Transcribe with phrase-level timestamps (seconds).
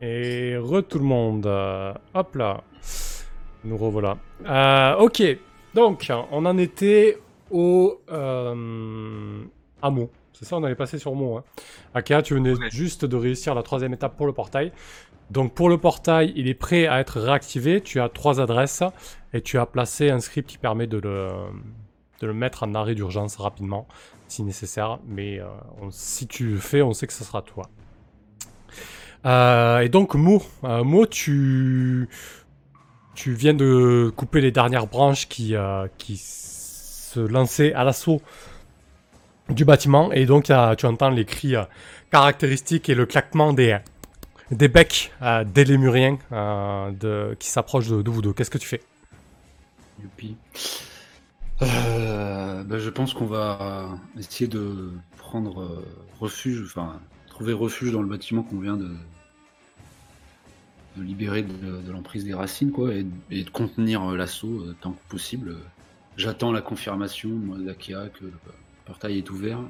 [0.00, 1.46] Et re tout le monde.
[1.46, 2.62] Euh, hop là.
[3.64, 4.18] Nous revoilà.
[4.46, 5.22] Euh, ok.
[5.74, 7.18] Donc, on en était
[7.50, 9.44] au euh,
[9.82, 10.10] hameau.
[10.32, 11.38] C'est ça, on allait passer sur Mont.
[11.38, 11.44] Hein.
[11.94, 14.72] Akea, tu venais juste de réussir la troisième étape pour le portail.
[15.30, 17.80] Donc pour le portail, il est prêt à être réactivé.
[17.80, 18.82] Tu as trois adresses
[19.32, 21.30] et tu as placé un script qui permet de le,
[22.20, 23.88] de le mettre en arrêt d'urgence rapidement
[24.28, 24.98] si nécessaire.
[25.06, 25.46] Mais euh,
[25.90, 27.68] si tu le fais, on sait que ce sera toi.
[29.24, 32.08] Euh, et donc Mo, euh, tu,
[33.14, 35.54] tu viens de couper les dernières branches qui,
[35.98, 38.20] qui se lançaient à l'assaut
[39.48, 40.12] du bâtiment.
[40.12, 41.54] Et donc tu entends les cris
[42.10, 43.78] caractéristiques et le claquement des,
[44.50, 45.12] des becs
[45.46, 46.18] des lémuriens
[47.38, 48.32] qui s'approchent de, vous deux.
[48.32, 48.82] Qu'est-ce que tu fais?
[50.02, 50.36] Youpi.
[51.62, 55.84] Euh, bah, je pense qu'on va essayer de prendre euh,
[56.20, 56.62] refuge,
[57.36, 58.90] trouver refuge dans le bâtiment qu'on vient de,
[60.96, 63.04] de libérer de, l'emprise des racines, quoi, et,
[63.44, 65.56] de contenir euh, l'assaut tant que possible.
[66.16, 67.28] J'attends la confirmation
[67.58, 68.32] d'Akea que le
[68.86, 69.60] portail est ouvert.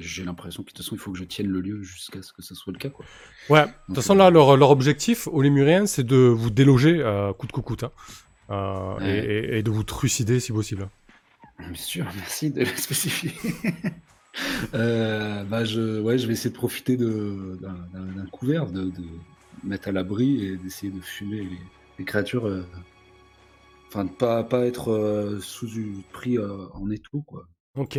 [0.00, 2.32] J'ai l'impression que de toute façon il faut que je tienne le lieu jusqu'à ce
[2.32, 2.88] que ce soit le cas.
[2.88, 3.04] Quoi.
[3.48, 7.00] Ouais, de toute façon là leur, leur objectif aux Lémuriens c'est de vous déloger
[7.38, 7.84] coûte que coûte.
[7.84, 7.92] Hein.
[8.50, 10.88] Euh, et, de vous trucider si possible.
[11.58, 13.32] Bien sûr, merci de le spécifier.
[14.74, 18.90] Euh, bah je, ouais, je vais essayer de profiter d'un couvert, de,
[19.64, 21.46] mettre à l'abri et d'essayer de fumer
[21.98, 22.46] les, créatures.
[22.46, 22.64] Euh,
[23.88, 27.44] enfin, de pas, pas être sous une prix en étau, quoi.
[27.76, 27.98] Ok.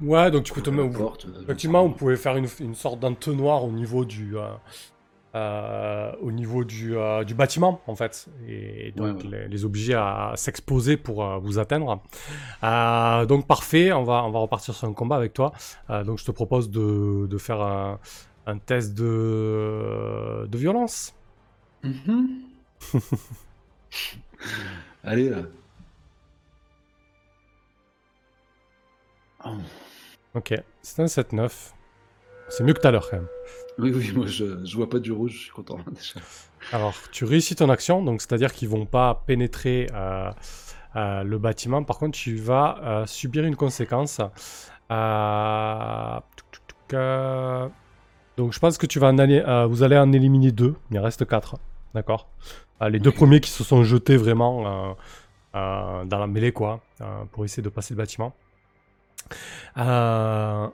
[0.00, 1.26] Ouais, donc tu peux te mettre.
[1.42, 4.36] Effectivement, vous pouvez faire une, une sorte d'entonnoir au niveau du,
[5.34, 10.96] euh, au niveau du, euh, du, bâtiment, en fait, et donc Les, obliger à s'exposer
[10.96, 12.02] pour euh, vous atteindre.
[13.28, 15.52] donc parfait, on va, on va repartir sur un combat avec toi.
[16.04, 18.00] donc je te propose de, de faire un,
[18.46, 21.14] un, test de, de violence.
[21.84, 22.26] Mm-hmm.
[25.04, 25.42] Allez là.
[30.34, 31.72] Ok, c'est un 7-9.
[32.50, 33.28] C'est mieux que tout à l'heure quand même.
[33.78, 35.78] Oui, oui, moi je, je vois pas du rouge, je suis content
[36.72, 40.30] Alors, tu réussis ton action, donc c'est-à-dire qu'ils vont pas pénétrer euh,
[40.96, 41.82] euh, le bâtiment.
[41.82, 44.18] Par contre, tu vas euh, subir une conséquence.
[44.18, 44.28] donc,
[48.52, 50.74] je pense que tu vas en aller, vous allez en éliminer deux.
[50.90, 51.56] Il en reste quatre,
[51.94, 52.28] d'accord?
[52.88, 54.96] les deux premiers qui se sont jetés vraiment
[55.52, 56.80] dans la mêlée, quoi,
[57.32, 58.34] pour essayer de passer le bâtiment.
[59.78, 60.68] Euh,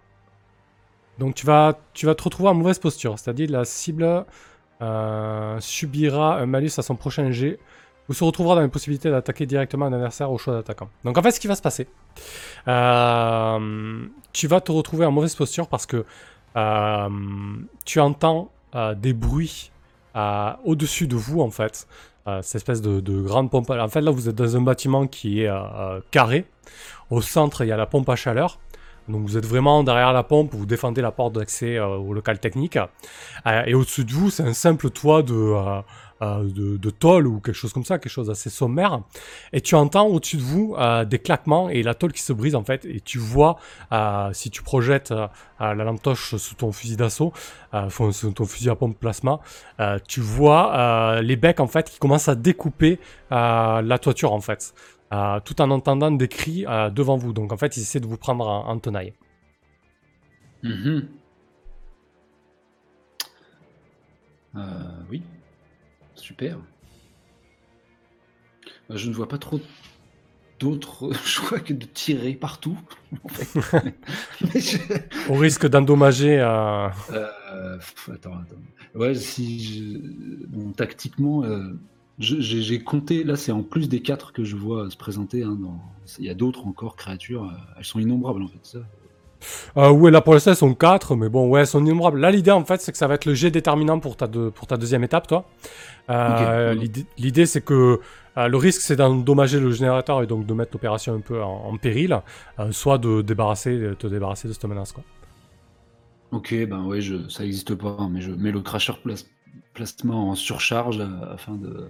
[1.18, 4.24] donc tu vas, te retrouver en mauvaise posture, c'est-à-dire la cible
[4.82, 7.58] euh, subira un malus à son prochain jet
[8.08, 10.88] ou se retrouvera dans la possibilité d'attaquer directement un adversaire au choix d'attaquant.
[11.04, 11.88] Donc en fait, ce qui va se passer,
[12.68, 16.04] euh, tu vas te retrouver en mauvaise posture parce que
[16.56, 17.08] euh,
[17.84, 18.50] tu entends
[18.96, 19.70] des bruits
[20.64, 21.88] au-dessus de vous en fait.
[22.42, 23.70] cette espèce de, de, grande pompe.
[23.70, 25.50] En fait, là, vous êtes dans un bâtiment qui est
[26.10, 26.44] carré.
[27.08, 28.58] Au centre, il y a la pompe à chaleur.
[29.08, 32.38] Donc vous êtes vraiment derrière la pompe, vous défendez la porte d'accès euh, au local
[32.38, 32.76] technique.
[32.76, 37.40] Euh, et au-dessus de vous, c'est un simple toit de, euh, de, de, tôle ou
[37.40, 39.00] quelque chose comme ça, quelque chose d'assez sommaire.
[39.52, 42.64] Et tu entends au-dessus de vous des claquements et la tôle qui se brise en
[42.64, 42.84] fait.
[42.84, 43.58] Et tu vois,
[44.32, 45.12] si tu projettes
[45.60, 47.32] la lampe torche sous ton fusil d'assaut,
[47.90, 49.40] sous ton fusil à pompe plasma,
[50.08, 52.98] tu vois les becs en fait qui commencent à découper
[53.30, 54.72] la toiture en fait.
[55.12, 57.32] Euh, tout en entendant des cris euh, devant vous.
[57.32, 59.14] Donc en fait, ils essaient de vous prendre en, tenaille.
[60.62, 61.08] Mhm.
[64.56, 64.60] Euh,
[65.10, 65.22] oui,
[66.14, 66.58] super.
[68.90, 69.60] Je ne vois pas trop
[70.58, 72.78] d'autres choix que de tirer partout.
[75.28, 76.40] Au risque d'endommager.
[76.40, 76.88] Euh...
[76.88, 78.40] attends, attends.
[78.94, 79.98] Ouais, si je...
[80.48, 81.42] bon, tactiquement,
[82.18, 85.42] j'ai compté, là c'est en plus des quatre que je vois se présenter.
[85.42, 85.58] Hein,
[86.18, 88.60] il y a d'autres encore créatures, euh, elles sont innombrables en fait.
[88.62, 88.78] Ça.
[89.76, 92.18] Euh, ouais, là pour l'instant elles sont 4, mais bon, ouais, elles sont innombrables.
[92.18, 94.66] Là l'idée en fait c'est que ça va être le jet déterminant pour ta, pour
[94.66, 95.44] ta deuxième étape, toi.
[96.08, 96.74] Euh,
[97.18, 98.00] l'idée c'est que
[98.38, 101.76] euh, le risque c'est d'endommager le générateur et donc de mettre l'opération un peu en,
[101.76, 102.20] péril,
[102.70, 104.92] soit de débarrasser, te débarrasser de cette menace.
[104.92, 105.04] Quoi.
[106.32, 108.94] Ok, ben ouais, je, ça n'existe pas, hein, mais je mets le crasher
[109.74, 111.88] plasma en surcharge afin de,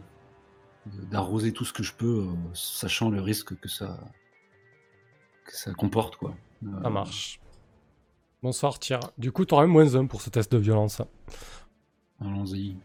[1.11, 3.99] d'arroser tout ce que je peux, euh, sachant le risque que ça,
[5.45, 6.17] que ça comporte.
[6.17, 6.35] Quoi.
[6.65, 7.41] Euh, ça marche.
[8.43, 9.01] Bonsoir, tiens.
[9.19, 11.03] Du coup, tu auras moins 1 pour ce test de violence.
[12.21, 12.77] Allons-y.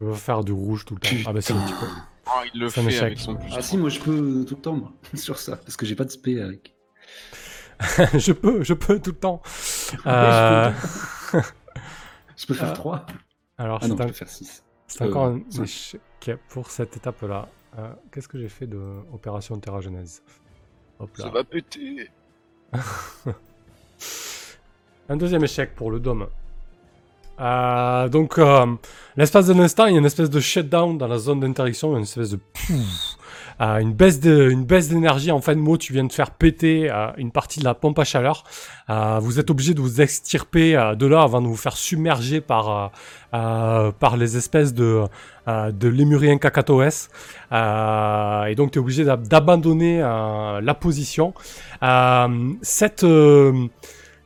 [0.00, 1.16] Je vais faire du rouge tout le temps.
[1.26, 1.86] Ah bah c'est un petit peu.
[2.26, 4.92] Ah, il le fait avec son Ah si, moi je peux tout le temps, moi,
[5.14, 6.74] sur ça, parce que j'ai pas de spé avec.
[8.18, 9.42] je peux, je peux tout le temps.
[10.06, 10.72] Euh,
[11.34, 11.40] Euh,
[12.42, 12.74] Je peux faire Ah.
[12.74, 13.06] 3
[13.58, 14.64] alors, Ah non, c'est je un- peux faire 6.
[14.88, 16.00] c'est Euh, encore un échec
[16.48, 17.48] pour cette étape-là.
[17.78, 18.78] Euh, Qu'est-ce que j'ai fait de
[19.12, 20.22] Opération Terra Genèse
[20.98, 21.24] Hop là.
[21.24, 22.10] Ça va péter.
[25.08, 26.26] Un deuxième échec pour le dôme.
[27.40, 28.66] Euh, donc, euh,
[29.16, 32.02] l'espace d'un instant, il y a une espèce de shutdown dans la zone d'interdiction, une
[32.04, 33.11] espèce de pouf,
[33.62, 35.30] une baisse de, une baisse d'énergie.
[35.30, 37.98] En fin de mot, tu viens de faire péter euh, une partie de la pompe
[37.98, 38.44] à chaleur.
[38.90, 42.40] Euh, vous êtes obligé de vous extirper euh, de là avant de vous faire submerger
[42.40, 42.88] par euh,
[43.34, 45.02] euh, par les espèces de
[45.46, 47.08] de lémuriens cacatoès.
[47.50, 51.34] Et donc, tu es obligé d'ab- d'abandonner la position.
[52.62, 53.04] Cette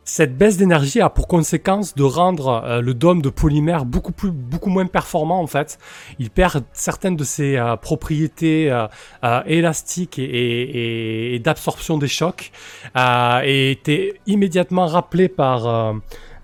[0.08, 4.30] cette baisse d'énergie a pour conséquence de rendre euh, le dôme de polymère beaucoup plus,
[4.30, 5.78] beaucoup moins performant en fait.
[6.20, 8.86] Il perd certaines de ses euh, propriétés euh,
[9.24, 12.52] euh, élastiques et, et- et- d'absorption des chocs.
[12.96, 15.92] Euh, et était immédiatement rappelé par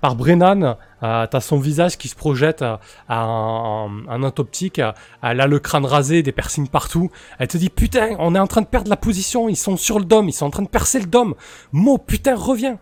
[0.00, 0.76] par Brennan.
[1.04, 2.76] Euh, T'as son visage qui se projette euh,
[3.08, 4.80] en, en autoptique.
[4.80, 4.90] Euh,
[5.22, 7.10] Elle a le crâne rasé, des piercings partout.
[7.38, 9.48] Elle te dit putain, on est en train de perdre la position.
[9.48, 11.34] Ils sont sur le dôme, ils sont en train de percer le dôme.
[11.72, 12.78] Mo, putain, reviens.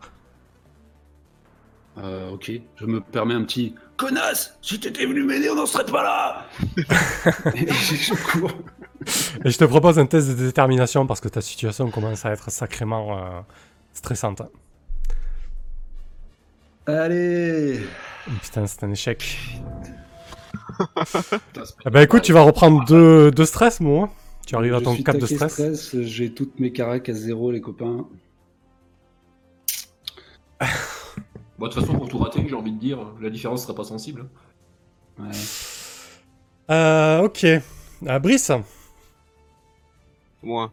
[2.02, 4.56] Euh, ok, je me permets un petit connasse.
[4.62, 6.47] Si t'étais venu m'aider, on n'en serait pas là.
[7.55, 8.52] Et je cours.
[9.44, 12.50] Et je te propose un test de détermination parce que ta situation commence à être
[12.50, 13.41] sacrément euh,
[13.93, 14.43] stressante.
[16.87, 17.81] Allez.
[18.43, 19.38] Putain, c'est un échec.
[21.87, 24.11] Eh ben écoute, tu vas reprendre deux, deux stress, moi.
[24.47, 25.97] Tu arrives à ton 4 de taqué stress.
[26.00, 28.06] J'ai toutes mes caracs à zéro, les copains.
[31.61, 33.85] Bon, de toute façon, pour tout rater, j'ai envie de dire, la différence sera pas
[33.85, 34.27] sensible.
[35.19, 35.29] Ouais.
[36.71, 37.45] Euh, ok.
[37.45, 38.51] Euh, Brice,
[40.43, 40.73] Moi.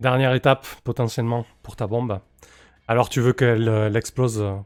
[0.00, 2.18] dernière étape potentiellement pour ta bombe.
[2.88, 4.56] Alors tu veux qu'elle euh, explose euh,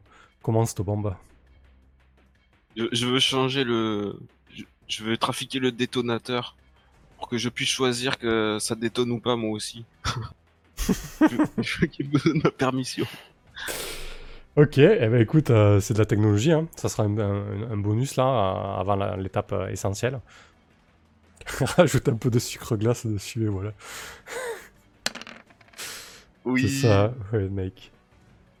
[0.41, 1.15] Comment cette bombe
[2.75, 4.19] Je, je veux changer le.
[4.51, 6.57] Je, je veux trafiquer le détonateur
[7.19, 9.85] pour que je puisse choisir que ça détonne ou pas moi aussi.
[10.79, 10.83] je,
[11.61, 13.05] je veux qu'il me donne ma permission.
[14.57, 16.67] Ok, eh ben écoute, euh, c'est de la technologie, hein.
[16.75, 20.19] ça sera un, un- un bonus là, euh, avant l'étape euh, essentielle.
[21.77, 23.71] Rajoute un peu de sucre glace dessus et voilà.
[26.45, 26.61] Oui.
[26.63, 27.91] C'est ça, ouais mec.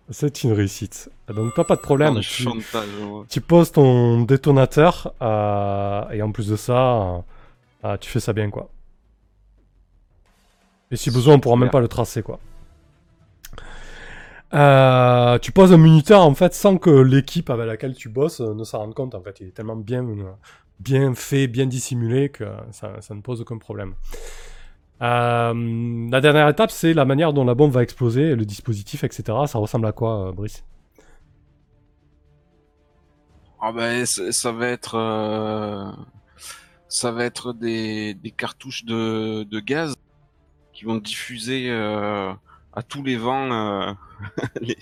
[0.09, 1.09] C'est une réussite.
[1.27, 3.23] Donc toi pas de problème, le tu, chantage, ouais.
[3.29, 7.23] tu poses ton détonateur euh, et en plus de ça,
[7.99, 8.69] tu fais ça bien quoi.
[10.89, 12.39] Et si besoin on pourra même pas le tracer quoi.
[14.53, 18.53] Euh, tu poses un minuteur en fait sans que l'équipe avec laquelle tu bosses euh,
[18.53, 19.39] ne s'en rende compte en fait.
[19.39, 20.31] Il est tellement bien, euh,
[20.79, 23.95] bien fait, bien dissimulé que ça, ça ne pose aucun problème.
[25.01, 29.23] Euh, la dernière étape, c'est la manière dont la bombe va exploser, le dispositif, etc.
[29.47, 30.63] Ça ressemble à quoi, euh, Brice?
[33.59, 35.91] Ah ben ça, va être euh,
[36.87, 39.93] ça va être des, des cartouches de, de gaz
[40.73, 41.69] qui vont diffuser
[42.73, 43.93] à tous les vents euh,
[44.61, 44.77] les,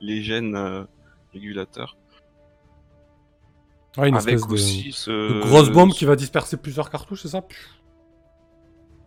[0.00, 0.84] les gènes euh,
[1.32, 1.96] régulateurs.
[3.96, 7.22] Ouais, une Avec espèce de, aussi ce de grosse bombe qui va disperser plusieurs cartouches,
[7.22, 7.44] c'est ça?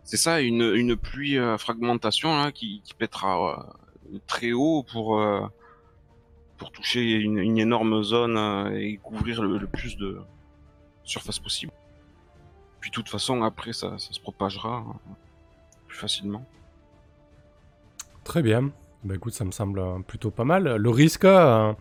[0.04, 3.74] C'est ça, une, une pluie à fragmentation là, qui, qui pètera
[4.14, 5.46] euh, très haut pour, euh,
[6.56, 10.18] pour toucher une, une énorme zone euh, et couvrir le, le plus de
[11.04, 11.72] surface possible.
[12.80, 15.12] Puis de toute façon, après, ça, ça se propagera euh,
[15.88, 16.46] plus facilement.
[18.28, 18.72] Très bien.
[19.04, 20.76] Bah écoute, ça me semble euh, plutôt pas mal.
[20.76, 21.72] Le risque, euh,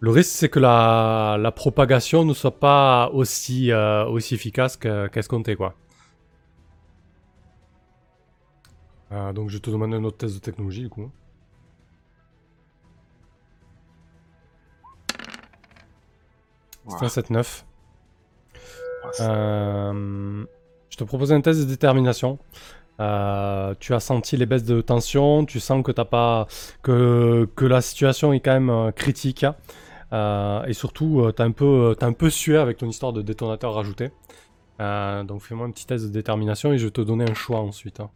[0.00, 5.08] le risque, c'est que la, la propagation ne soit pas aussi, euh, aussi efficace que-
[5.08, 5.74] qu'escompté, quoi.
[9.12, 11.10] Euh, donc je te demande un autre test de technologie, du coup.
[16.88, 17.64] C'est un 7-9.
[19.12, 19.24] Ça-
[20.90, 22.38] je te propose un test de détermination.
[23.00, 26.46] Euh, tu as senti les baisses de tension, tu sens que t'as pas
[26.82, 29.44] que, que la situation est quand même euh, critique.
[29.44, 29.56] hein.
[30.12, 33.74] Euh, et surtout, euh, t'as un peu un peu sué avec ton histoire de détonateur
[33.74, 34.10] rajouté.
[34.80, 38.00] Donc fais-moi un petit test de détermination et je vais te donner un choix ensuite.
[38.00, 38.10] hein.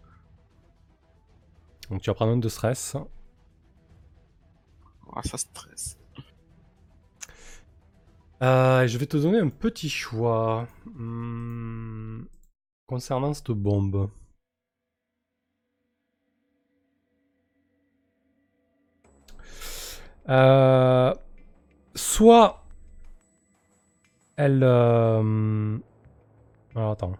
[1.90, 2.96] Donc tu vas prendre un de stress.
[5.14, 5.96] ah, ça stresse.
[8.42, 12.24] Euh, je vais te donner un petit choix Hmm,
[12.86, 14.10] concernant cette bombe.
[20.28, 21.14] Euh,
[21.94, 22.64] soit
[24.36, 24.62] elle.
[24.62, 25.76] euh,
[26.74, 27.12] Alors attends,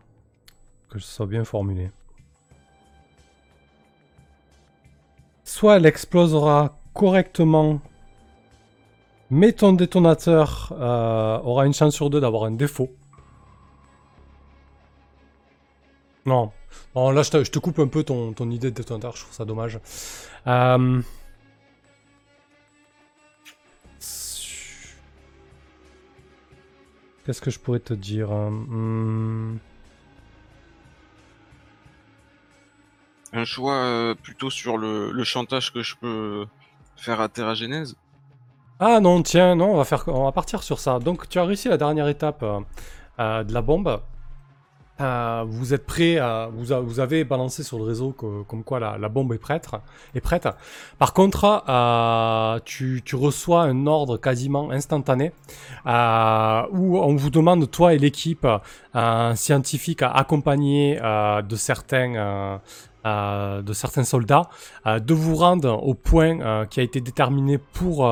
[0.89, 1.91] que ce soit bien formulé.
[5.45, 7.81] Soit elle explosera correctement,
[9.31, 12.91] mais ton détonateur euh, aura une chance sur deux d'avoir un défaut.
[16.27, 16.53] Non.
[16.97, 19.45] Non, là, je te, coupe un peu ton, ton idée de détonateur, je trouve ça
[19.45, 19.79] dommage.
[20.47, 21.03] Euh,
[27.25, 29.57] Qu'est-ce que je pourrais te dire Hmm,
[33.33, 36.47] Un choix euh, plutôt sur le, le chantage que je peux
[36.97, 37.97] faire à Terra Genèse.
[38.78, 40.99] Ah non, tiens, non, on va, faire, on va partir sur ça.
[40.99, 42.61] Donc, tu as réussi la dernière étape euh,
[43.19, 44.00] euh, de la bombe.
[45.01, 46.21] Euh, vous êtes prêt,
[46.53, 49.69] vous, avez balancé sur le réseau comme quoi la, bombe est prête,
[50.15, 50.49] est prête.
[50.99, 55.33] Par contre, euh, tu, reçois un ordre quasiment instantané
[55.87, 58.47] euh, où on vous demande, toi et l'équipe
[58.95, 62.61] euh, scientifique, euh, de certains...
[63.05, 64.49] de certains soldats,
[64.87, 68.09] de vous rendre au point qui a été déterminé pour,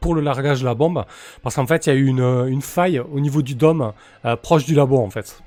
[0.00, 1.04] pour le largage de la bombe,
[1.42, 3.92] parce qu'en fait il y a eu une, une faille au niveau du dôme
[4.42, 5.40] proche du labo en fait.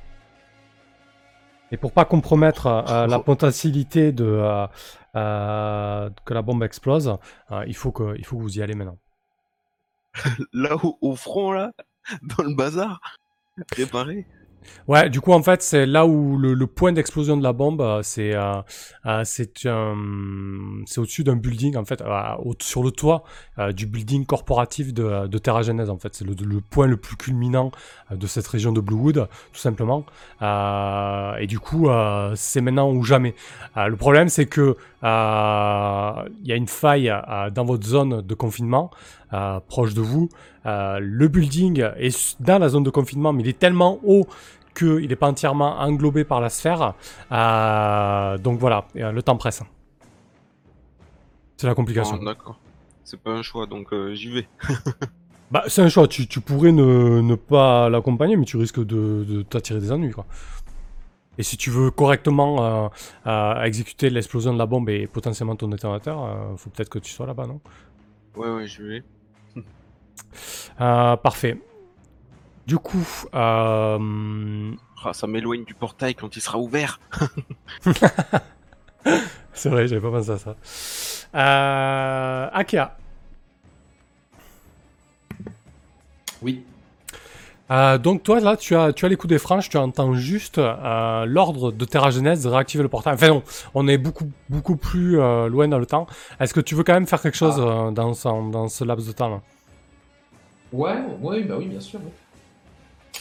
[1.71, 4.67] Et pour pas compromettre euh, la potentialité de euh,
[5.15, 7.17] euh, que la bombe explose,
[7.65, 8.97] il faut que il faut que vous y allez maintenant.
[10.53, 11.74] Là au, au front, là,
[12.21, 13.01] dans le bazar,
[13.71, 14.25] préparé.
[14.88, 18.01] Ouais, du coup en fait c'est là où le, point d'explosion de la bombe, euh,
[18.03, 18.62] c'est euh,
[19.05, 22.03] euh, c'est au-dessus d'un building en fait,
[22.62, 23.24] sur le toit
[23.74, 26.13] du building corporatif de, de Terra Genèse en fait.
[26.15, 27.71] C'est le, le point le plus culminant
[28.12, 30.05] de cette région de Bluewood, tout simplement.
[30.41, 31.89] Et du coup
[32.36, 33.36] c'est maintenant ou jamais.
[33.75, 37.13] Le problème c'est que il y a une faille
[37.53, 38.91] dans votre zone de confinement
[39.67, 40.29] proche de vous.
[40.65, 44.27] Le building est dans la zone de confinement, mais il est tellement haut
[44.77, 46.93] qu'il n'est pas entièrement englobé par la sphère.
[47.31, 49.63] Euh, donc voilà, euh, le temps presse.
[51.57, 52.19] C'est la complication.
[52.22, 52.60] Ah, D'accord.
[53.03, 54.48] C'est pas un choix, donc euh, j'y vais.
[55.50, 56.10] Bah, c'est un choix.
[56.10, 60.12] Tu, tu pourrais ne, ne pas l'accompagner, mais tu risques de, de t'attirer des ennuis,
[60.12, 60.25] quoi.
[61.38, 62.91] Et si tu veux correctement
[63.25, 67.25] euh, exécuter l'explosion de la bombe et potentiellement ton détonateur, faut peut-être que tu sois
[67.25, 67.62] là-bas, non?
[68.36, 69.03] Ouais, ouais, j'y vais.
[70.81, 71.57] Euh, Parfait.
[72.67, 74.71] Du coup, euh,
[75.03, 77.00] Ah, ça m'éloigne du portail quand il sera ouvert.
[79.53, 80.55] c'est vrai, j'avais pas pensé à ça.
[81.36, 82.91] Euh, Akea.
[86.41, 86.63] Oui.
[87.69, 90.57] Euh, donc toi là tu as tu as les coups des franges, tu entends juste
[90.57, 93.15] euh, l'ordre de Terra Genèse de réactiver le portail.
[93.15, 93.43] Enfin non,
[93.74, 96.07] on est beaucoup beaucoup plus euh, loin dans le temps.
[96.39, 99.05] Est-ce que tu veux quand même faire quelque chose euh, dans, ce- dans ce laps
[99.07, 99.41] de temps là?
[100.71, 102.00] Ouais, ouais, bah oui, bien sûr.
[102.00, 102.12] ouais.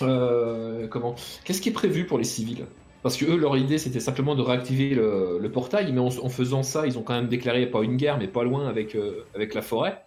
[0.03, 2.65] Euh, comment Qu'est-ce qui est prévu pour les civils?
[3.03, 6.29] Parce que eux, leur idée, c'était simplement de réactiver le, le portail, mais en, en
[6.29, 9.25] faisant ça, ils ont quand même déclaré pas une guerre, mais pas loin avec, euh,
[9.35, 10.03] avec la forêt.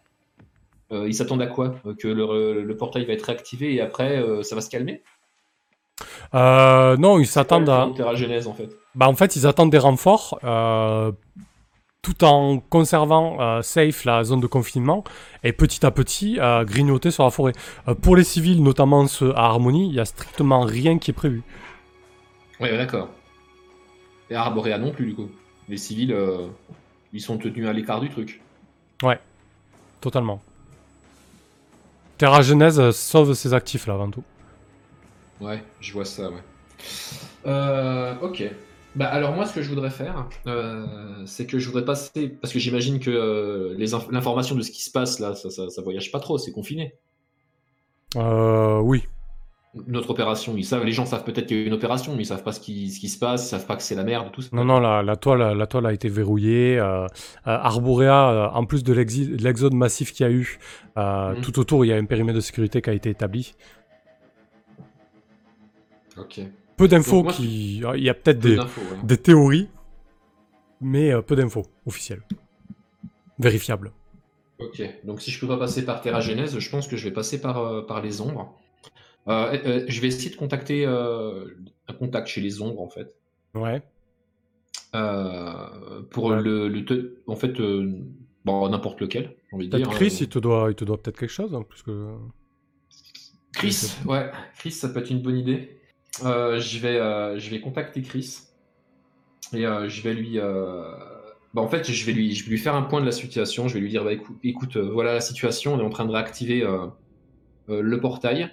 [0.92, 1.76] Euh, ils s'attendent à quoi?
[2.00, 5.02] Que le, le portail va être réactivé et après, euh, ça va se calmer?
[6.34, 7.90] Euh, Non, ils s'attendent à.
[7.96, 8.76] Terra Genèse, en fait?
[8.96, 10.40] Bah en fait ils attendent des renforts
[12.02, 15.04] tout en conservant euh, safe la zone de confinement
[15.44, 17.54] et petit à petit euh, grignoter sur la forêt.
[17.88, 21.14] Euh, pour les civils, notamment ceux à Harmonie, il y a strictement rien qui est
[21.14, 21.44] prévu.
[22.60, 23.10] Ouais, d'accord.
[24.30, 25.30] Et Arborea non plus, du coup.
[25.68, 26.16] Les civils,
[27.14, 28.42] ils sont tenus à l'écart du truc.
[30.02, 30.42] Totalement.
[32.18, 34.24] Terra Genèse sauve ses actifs là avant tout.
[35.42, 36.42] Ouais, je vois ça, ouais.
[37.46, 38.44] Euh, ok.
[39.00, 42.52] Bah alors moi, ce que je voudrais faire, euh, c'est que je voudrais passer, parce
[42.52, 43.74] que j'imagine que euh,
[44.12, 46.96] l'information de ce qui se passe là, ça, ça, ça voyage pas trop, c'est confiné.
[48.18, 49.06] Euh, oui.
[49.88, 52.26] Notre opération, ils savent, les gens savent peut-être qu'il y a une opération, mais ils
[52.26, 54.34] savent pas ce qui, ce qui se passe, ils savent pas que c'est la merde,
[54.34, 54.50] tout ça.
[54.52, 56.78] Non, non, la, la, toile, la toile a été verrouillée.
[56.78, 57.08] Euh,
[57.46, 60.60] Arborea, en plus de l'exode massif qu'il y a eu,
[60.98, 61.40] Mhm.
[61.42, 63.54] tout autour, il y a un périmètre de sécurité qui a été établi.
[66.18, 66.42] Ok.
[66.80, 67.78] Peu d'infos moi, qui...
[67.78, 68.66] Il y a peut-être Peu des, ouais.
[69.04, 69.68] des théories,
[70.82, 72.24] mais euh, peu d'infos officielles.
[73.38, 73.92] Vérifiables.
[74.60, 77.14] Ok, donc si je peux pas passer par Terra Genèse, je pense que je vais
[77.14, 78.54] passer par, euh, par les ombres.
[79.28, 83.14] Euh, euh, je vais essayer de contacter un contact chez les ombres en fait.
[83.54, 83.82] Ouais.
[86.12, 86.42] Pour Ouais.
[86.42, 87.54] le, le te- en fait
[88.46, 90.18] bon n'importe lequel j'ai envie de Peut-être dire Chris, hein.
[90.22, 92.16] il te doit, il te doit peut-être quelque chose, hein, plus que...
[93.54, 95.79] Chris ouais Chris ça peut être une bonne idée
[96.24, 98.40] je vais euh, je vais contacter Chris.
[99.54, 100.84] Et euh, je vais lui euh,
[101.54, 103.68] bah, en fait je vais lui je vais lui faire un point de la situation.
[103.68, 104.12] Je vais lui dire bah
[104.44, 105.74] écoute, euh, voilà la situation.
[105.76, 106.88] On est en train de réactiver euh,
[107.70, 108.52] euh, le portail.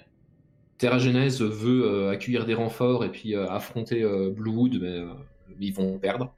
[0.77, 5.07] Terra Genèse veut euh, accueillir des renforts et puis euh, affronter euh, Bluewood mais euh,
[5.59, 6.33] ils vont perdre.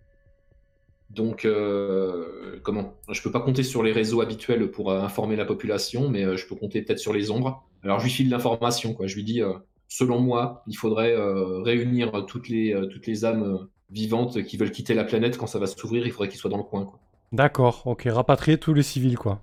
[1.10, 2.94] Donc, euh, comment?
[3.10, 6.38] Je peux pas compter sur les réseaux habituels pour euh, informer la population, mais euh,
[6.38, 7.64] je peux compter peut-être sur les ombres.
[7.84, 9.08] Alors, je lui file l'information, quoi.
[9.08, 9.54] Je lui dis, euh,
[9.90, 13.58] selon moi, il faudrait euh, réunir toutes les, euh, toutes les âmes euh,
[13.90, 16.06] vivantes qui veulent quitter la planète quand ça va s'ouvrir.
[16.06, 16.90] Il faudrait qu'ils soient dans le coin.
[17.34, 19.42] D'accord, ok, rapatrier tous les civils, quoi.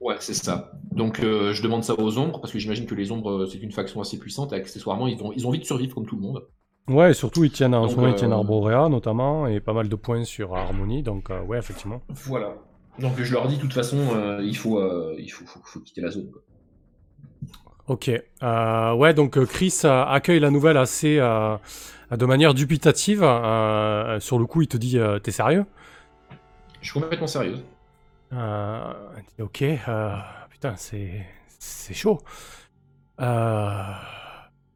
[0.00, 0.72] Ouais, c'est ça.
[0.92, 3.72] Donc, euh, je demande ça aux ombres, parce que j'imagine que les ombres, c'est une
[3.72, 6.22] faction assez puissante, et accessoirement, ils ont, ils ont envie de survivre comme tout le
[6.22, 6.46] monde.
[6.88, 9.72] Ouais, et surtout, ils tiennent, en Donc, ce moment, ils tiennent Arborea, notamment, et pas
[9.72, 12.00] mal de points sur Harmonie, donc, euh, ouais, effectivement.
[12.10, 12.54] Voilà.
[12.98, 14.80] Donc, je leur dis, de toute façon, euh, il, faut,
[15.18, 16.42] il faut, faut, faut quitter la zone, quoi.
[17.88, 18.10] Ok.
[18.42, 21.56] Euh, ouais, donc euh, Chris euh, accueille la nouvelle assez euh,
[22.10, 23.22] de manière dubitative.
[23.22, 25.64] Euh, sur le coup, il te dit T'es sérieux?
[26.80, 27.64] Je suis complètement sérieuse.
[29.38, 29.64] Ok,
[30.50, 31.24] putain, c'est
[31.58, 32.20] c'est chaud.
[33.18, 33.24] Je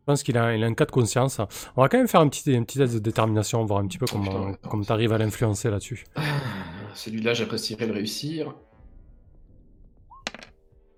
[0.06, 1.40] pense qu'il a, il a un cas de conscience.
[1.76, 3.98] On va quand même faire un petit, un petit test de détermination, voir un petit
[3.98, 6.04] peu comment, comment tu arrives à l'influencer là-dessus.
[6.16, 6.22] Ah,
[6.94, 8.54] Celui-là, j'apprécierais le réussir.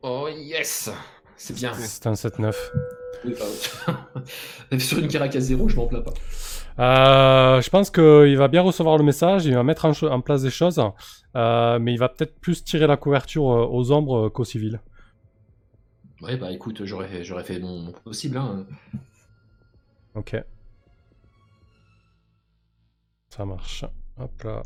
[0.02, 0.90] Oh yes
[1.43, 1.75] C'est bien.
[1.75, 2.55] C'est un 7-9.
[3.25, 4.79] Oui, pardon.
[4.79, 6.15] Sur une Carac à zéro, je m'en plains pas.
[6.79, 10.51] Euh, je pense qu'il va bien recevoir le message, il va mettre en, place des
[10.51, 10.81] choses,
[11.35, 14.81] euh, mais il va peut-être plus tirer la couverture euh, aux ombres qu'aux civils.
[16.21, 18.37] Ouais, bah écoute, j'aurais j'aurais fait mon, mon possible.
[18.37, 18.65] Hein.
[20.15, 20.37] Ok.
[23.31, 23.85] Ça marche.
[24.17, 24.63] Hop là.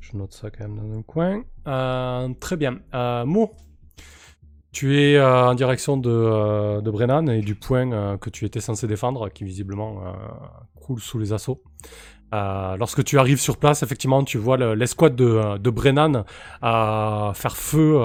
[0.00, 1.42] Je note ça quand même dans un coin.
[1.66, 2.80] Euh, très bien.
[2.94, 3.52] Euh, Mo,
[4.76, 8.44] tu es euh, en direction de, euh, de Brennan et du point euh, que tu
[8.44, 10.02] étais censé défendre, qui visiblement
[10.74, 11.62] croule sous les assauts.
[12.32, 16.24] Lorsque tu arrives sur place, effectivement, tu vois le- l'escouade de, Brennan
[16.60, 18.02] faire feu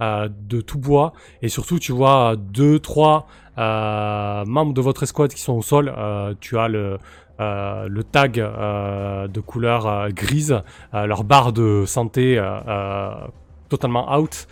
[0.00, 1.14] de tout bois.
[1.40, 3.26] Et surtout, tu vois deux, trois
[3.56, 5.94] membres de votre escouade qui sont au sol.
[6.40, 6.98] Tu as le,
[8.12, 10.60] tag de couleur grise,
[10.92, 12.38] leur barre de santé
[13.70, 14.46] totalement out.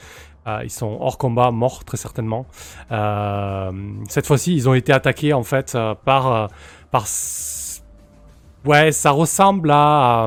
[0.50, 2.46] Euh, ils sont hors combat, morts très certainement.
[2.90, 3.70] Euh,
[4.08, 6.50] cette fois-ci, ils ont été attaqués en fait euh, par
[6.90, 7.06] par
[8.64, 10.26] ouais, ça ressemble à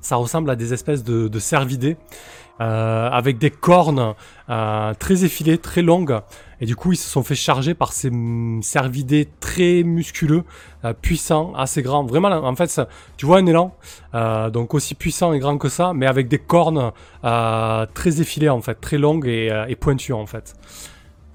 [0.00, 1.96] ça ressemble à des espèces de, de cervidés
[2.60, 4.14] euh, avec des cornes
[4.50, 6.20] euh, très effilées, très longues.
[6.60, 10.42] Et du coup, ils se sont fait charger par ces mm, cervidés très musculeux,
[10.84, 12.04] euh, puissants, assez grands.
[12.04, 12.80] Vraiment, en fait,
[13.16, 13.74] tu vois un élan,
[14.52, 16.92] donc aussi puissant et grand que ça, mais avec des cornes
[17.22, 20.56] très effilées, en fait, très longues et, et pointues, en fait.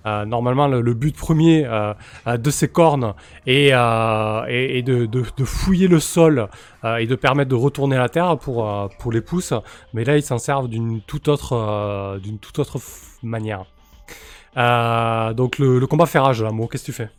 [0.06, 1.94] Euh, normalement, le, le but premier euh,
[2.28, 3.14] euh, de ces cornes
[3.48, 6.48] est, est- est de, de- de fouiller le sol
[7.00, 9.54] et de permettre de retourner la terre pour, pour les pousses.
[9.94, 12.78] Mais là, ils s'en servent d'une toute autre, d'une toute autre
[13.24, 13.66] manière.
[15.36, 17.10] Donc le, le combat fait rage, là, Mo, qu'est-ce que tu fais?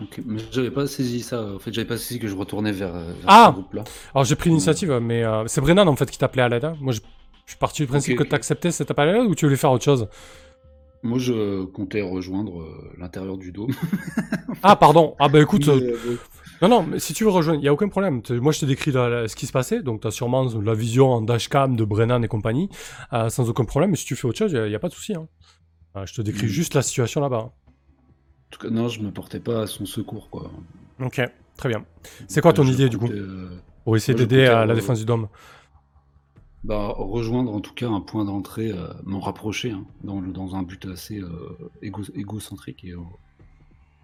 [0.00, 1.40] Ok, mais j'avais pas saisi ça.
[1.54, 3.84] En fait, j'avais pas saisi que je retournais vers, vers Ah ce groupe-là.
[4.14, 6.64] Alors j'ai pris l'initiative, mais euh, c'est Brennan en fait qui t'appelait à l'aide.
[6.64, 6.74] hein.
[6.80, 6.98] Moi je,
[7.46, 8.28] je suis parti du principe que ok.
[8.30, 10.08] t'acceptais cet appel à l'aide ou tu voulais faire autre chose?
[11.04, 13.70] Moi, je comptais rejoindre euh, l'intérieur du dôme.
[14.62, 16.16] Ah pardon, ah bah écoute, euh, euh,
[16.62, 18.22] non non, mais si tu veux rejoindre, il y a aucun problème.
[18.30, 21.10] Moi je t'ai décrit la- la- ce qui se passait, donc t'as sûrement la vision
[21.10, 22.70] en dashcam de Brennan et compagnie,
[23.12, 23.90] euh, sans aucun problème.
[23.90, 25.12] Mais si tu fais autre chose, il y, a pas de souci.
[25.14, 25.26] Hein.
[25.96, 26.48] Euh, je te décris Mm.
[26.48, 27.38] juste la situation là-bas.
[27.38, 27.52] En
[28.50, 30.50] tout cas, non, je me portais pas à son secours, quoi.
[31.02, 31.20] Ok,
[31.58, 31.84] très bien.
[32.28, 33.10] C'est quoi ton idée, du coup
[33.84, 35.28] Pour essayer d'aider à la défense du dôme.
[36.64, 40.56] Bah, rejoindre en tout cas un point d'entrée, euh, m'en rapprocher, hein, dans, le- dans
[40.56, 41.30] un but assez euh,
[41.82, 43.06] égo- égocentrique et au,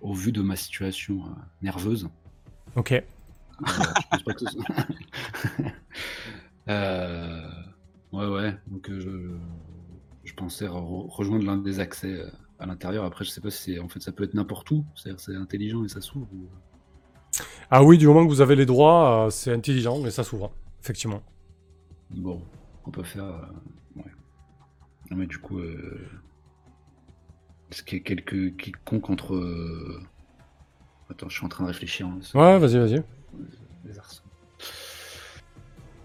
[0.03, 1.29] au vu de ma situation euh,
[1.63, 2.09] nerveuse.
[2.77, 3.03] Ok.
[3.67, 3.73] Je
[4.11, 4.65] pense pas que ce soit-
[8.13, 8.55] ouais, ouais.
[8.69, 9.31] Donc, je,
[10.25, 12.23] je pensais re- rejoindre l'un des accès
[12.59, 13.05] à l'intérieur.
[13.05, 13.79] Après, je sais pas si.
[13.79, 14.85] En fait, ça peut être n'importe où.
[14.95, 16.29] C'est-à-dire, c'est intelligent et ça s'ouvre.
[16.33, 16.49] ou-
[17.71, 20.51] Ah oui, du moment que vous avez les droits, c'est intelligent, mais ça s'ouvre,
[20.83, 21.23] effectivement.
[22.11, 22.43] Bon,
[22.87, 23.25] on peut faire.
[23.25, 23.41] euh,
[23.97, 24.05] ouais.
[25.11, 25.59] Non, mais du coup.
[25.59, 26.09] Euh,
[27.71, 29.35] est-ce qu'il y a quelques quiconque entre.
[29.35, 30.03] euh,
[31.09, 32.07] Attends, je suis en train de réfléchir.
[32.07, 33.03] hein, Ouais, vas-y, vas-y.
[33.99, 34.23] arçons.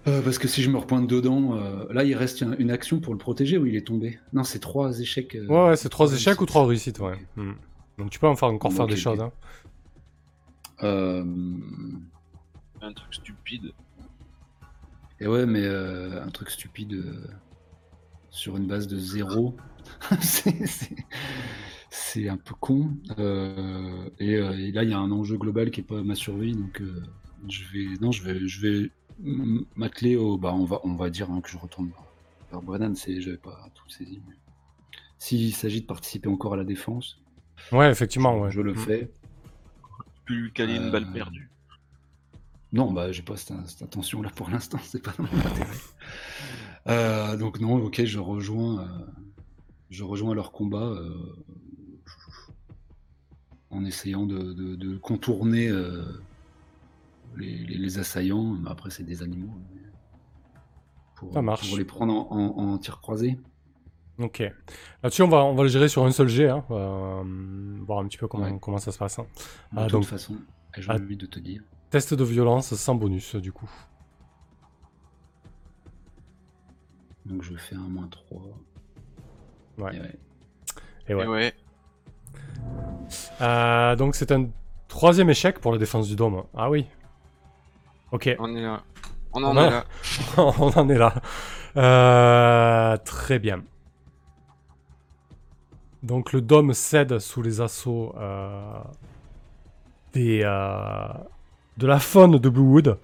[0.07, 2.99] Euh, parce que si je me repointe dedans, euh, là il reste une, une action
[2.99, 4.19] pour le protéger ou il est tombé?
[4.33, 5.33] Non, c'est trois échecs.
[5.35, 7.17] euh, Ouais, ouais, c'est trois échecs ou trois réussites, ouais.
[7.35, 7.53] Hmm.
[7.97, 9.01] Donc tu peux en faire, encore Bon, faire ok, des ok.
[9.01, 9.21] choses.
[9.21, 9.31] Hein.
[10.83, 11.23] Euh,
[12.81, 13.71] Un truc stupide.
[15.19, 17.27] Et ouais, mais euh, un truc stupide euh,
[18.29, 19.55] sur une base de zéro,
[20.21, 21.05] c'est-
[22.29, 22.91] un peu con.
[23.19, 26.15] Euh, et, euh, et là, il y a un enjeu global qui est pas ma
[26.15, 27.03] survie, donc euh,
[27.47, 28.91] je vais, non, je vais, je vais
[29.75, 31.91] m'atteler au, bah, on va, on va dire hein, que je retourne
[32.51, 32.95] vers Brennan.
[32.95, 34.21] C'est, j'avais pas tout saisi.
[34.27, 34.35] mais
[35.19, 37.21] S'il s'agit de participer encore à la défense,
[37.71, 38.49] Ouais, effectivement, je, ouais.
[38.49, 38.75] je le Hmm.
[38.75, 39.11] fais.
[40.25, 41.49] Plus lui caler une balle perdue.
[42.75, 45.77] Non, bah j'ai pas cette, cette intention-là pour l'instant, c'est pas dans mon intérêt.
[46.87, 48.85] Euh, donc non, ok, je rejoins, euh,
[49.89, 51.09] je rejoins leur combat euh,
[53.71, 55.69] en essayant de, de- de contourner
[57.37, 58.57] les, les- les assaillants.
[58.65, 59.53] Après, c'est des animaux.
[61.15, 61.67] Pour, Ça marche.
[61.69, 63.39] pour les prendre en, en- en tir croisé.
[64.19, 64.39] Ok.
[65.03, 67.23] Là-dessus, on va, on va le gérer sur un seul jet, hein, euh,
[67.85, 68.59] voir un petit peu comment, Ouais.
[68.61, 69.19] comment ça se passe.
[69.19, 69.25] hein.
[69.73, 70.35] De Ah, toute donc- façon,
[70.77, 71.61] j'ai envie de te dire.
[71.89, 73.69] Test de violence sans bonus, du coup.
[77.25, 78.41] Donc je fais un moins 3.
[79.77, 79.95] Ouais.
[79.95, 80.15] Et ouais.
[81.09, 81.23] Et ouais.
[81.25, 81.53] Et ouais.
[83.41, 84.47] Euh, donc, c'est un
[84.87, 86.43] troisième échec pour la défense du dôme.
[86.55, 86.85] Ah oui.
[88.11, 88.35] Ok.
[88.39, 88.81] On est là.
[89.33, 89.85] On On en a- est là.
[90.37, 91.13] on en est là.
[91.77, 93.63] Euh, très bien.
[96.03, 98.79] Donc le dôme cède sous les assauts euh,
[100.13, 101.07] des, euh,
[101.77, 102.97] de la faune de Bluewood.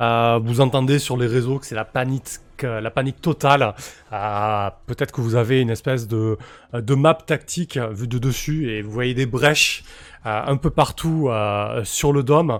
[0.00, 2.24] Euh, vous entendez sur les réseaux que c'est la panique,
[2.64, 3.74] la panique totale.
[4.12, 6.36] Euh, Peut-être que vous avez une espèce de,
[6.72, 9.84] de map tactique vue de dessus et vous voyez des brèches
[10.26, 12.58] euh, un peu partout euh, sur le dôme.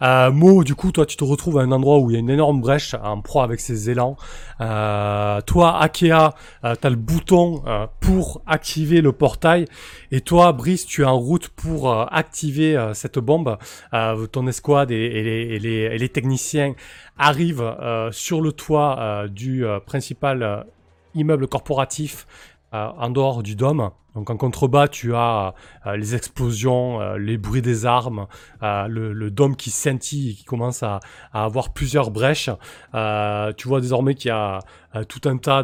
[0.00, 2.20] Euh, Mo, du coup, toi, tu te retrouves à un endroit où il y a
[2.20, 4.16] une énorme brèche en proie avec ses élans.
[4.62, 6.34] Euh, toi, Akea,
[6.64, 9.66] euh, t'as le bouton euh, pour activer le portail.
[10.10, 13.58] Et toi, Brice, tu es en route pour euh, activer euh, cette bombe.
[13.92, 16.74] Euh, ton escouade et les techniciens
[17.18, 20.66] arrivent euh, sur le toit euh, du euh, principal
[21.14, 22.26] immeuble corporatif
[22.74, 23.90] en dehors du dôme.
[24.14, 25.52] Donc en contrebas, tu as
[25.94, 28.28] les explosions, les bruits des armes,
[28.62, 31.00] le, dôme qui scintille et qui commence à,
[31.34, 32.48] avoir plusieurs brèches.
[32.94, 34.60] Tu vois désormais qu'il y a
[35.06, 35.62] tout un tas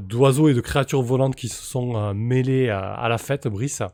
[0.00, 3.84] d'oiseaux et de créatures volantes qui se sont mêlés à la fête, Brice.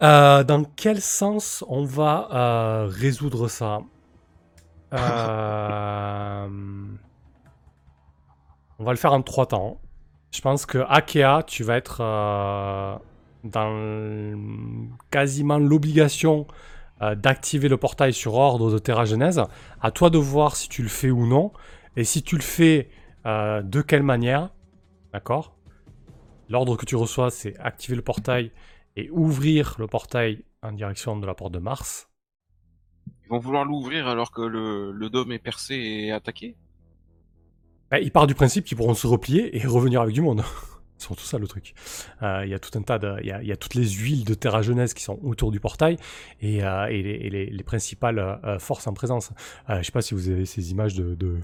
[0.00, 3.82] Dans quel sens on va résoudre ça?
[4.92, 6.48] Euh,
[8.78, 9.80] On va le faire en trois temps.
[10.32, 12.96] Je pense que Akea, tu vas être euh,
[13.44, 14.38] dans
[15.10, 16.46] quasiment l'obligation
[17.00, 19.42] euh, d'activer le portail sur ordre de Terra Genèse.
[19.80, 21.52] À toi de voir si tu le fais ou non.
[21.96, 22.88] Et si tu le fais,
[23.24, 24.50] de quelle manière.
[25.12, 25.54] D'accord?
[26.48, 28.50] L'ordre que tu reçois, c'est activer le portail
[28.96, 32.08] et ouvrir le portail en direction de la porte de Mars.
[33.32, 36.54] Vont vouloir l'ouvrir alors que le, le dôme est percé et attaqué.
[37.90, 40.42] Ben, il part du principe qu'ils pourront se replier et revenir avec du monde.
[40.98, 41.72] C'est surtout ça le truc.
[42.22, 43.74] Euh, Il y a tout un tas de, il y a, il y a toutes
[43.74, 45.96] les huiles de Terra Jeunesse qui sont autour du portail
[46.42, 49.30] et, euh, et les, et les- les principales euh, forces en présence.
[49.70, 51.38] Euh, je sais pas si vous avez ces images de, de,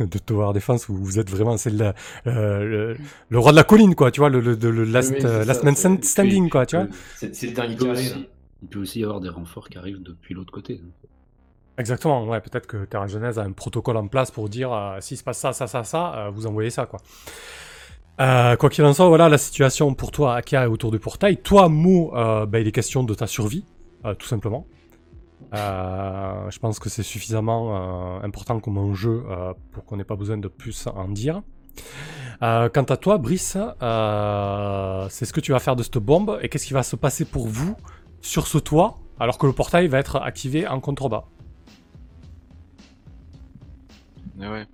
[0.00, 1.92] de, de Tower Defense où vous êtes vraiment, c'est le,
[2.26, 2.96] euh, le,
[3.28, 5.76] le roi de la colline quoi, tu vois, le, le, le last, Oui, last man
[6.02, 6.86] standing quoi, tu vois.
[7.16, 8.02] C'est le dernier carré.
[8.62, 10.80] Il peut aussi y avoir des renforts qui arrivent depuis l'autre côté.
[11.78, 15.18] Exactement, ouais, peut-être que Terra Genèse a un protocole en place pour dire euh, s'il
[15.18, 17.00] se passe ça, ça, ça, ça, euh, vous envoyez ça, quoi.
[18.18, 21.36] Euh, quoi qu'il en soit, voilà la situation pour toi, Akia, est autour du portail.
[21.36, 23.64] Toi, Mo, euh, bah, il est question de ta survie,
[24.18, 24.66] tout simplement.
[25.52, 29.22] Je pense que c'est suffisamment important comme enjeu
[29.72, 31.42] pour qu'on n'ait pas besoin de plus en dire.
[32.40, 33.58] Quant à toi, Brice,
[35.10, 37.26] c'est ce que tu vas faire de cette bombe et qu'est-ce qui va se passer
[37.26, 37.76] pour vous
[38.20, 41.24] sur ce toit alors que le portail va être activé en contrebas.
[44.36, 44.66] Mais ouais.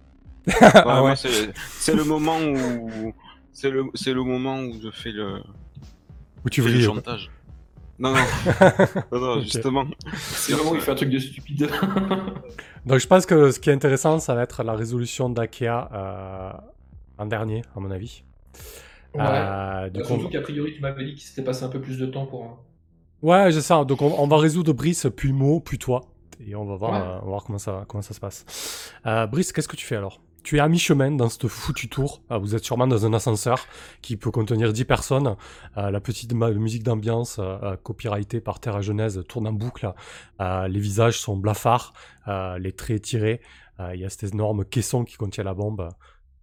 [0.61, 1.01] Ah Ouais, ouais.
[1.01, 3.13] moi, c'est le moment où
[3.53, 5.41] c'est le c'est le moment où je fais le,
[6.45, 7.31] Où tu fais le chantage.
[7.99, 8.19] Non non.
[9.13, 9.43] non, non, Ok.
[9.43, 9.87] justement.
[10.15, 11.71] C'est le moment où il fait un truc de stupide.
[12.87, 16.51] Donc je pense que ce qui est intéressant, ça va être la résolution d'Akea euh,
[17.19, 18.25] en dernier, à mon avis.
[19.15, 21.99] Euh, du coup, Surtout qu'a priori, tu m'avais dit qu'il s'était passé un peu plus
[21.99, 22.65] de temps pour.
[23.23, 23.85] Ouais, j'ai ça.
[23.85, 26.01] Donc on, on va résoudre Brice, puis Mo, puis toi.
[26.45, 26.99] Et on va voir, Ouais.
[26.99, 28.93] euh, on va voir comment, ça, comment ça se passe.
[29.07, 30.21] Euh, Brice, qu'est-ce que tu fais alors?
[30.43, 32.21] Tu es à mi-chemin dans ce foutu tour.
[32.33, 33.65] Euh, vous êtes sûrement dans un ascenseur
[34.01, 35.37] qui peut contenir 10 personnes.
[35.77, 39.93] Euh, la petite musique d'ambiance euh, copyrightée par Terra Genèse tourne en boucle.
[40.41, 41.93] Euh, les visages sont blafards,
[42.27, 43.41] euh, les traits étirés.
[43.79, 45.89] Euh, Il y a cet énorme caisson qui contient la bombe.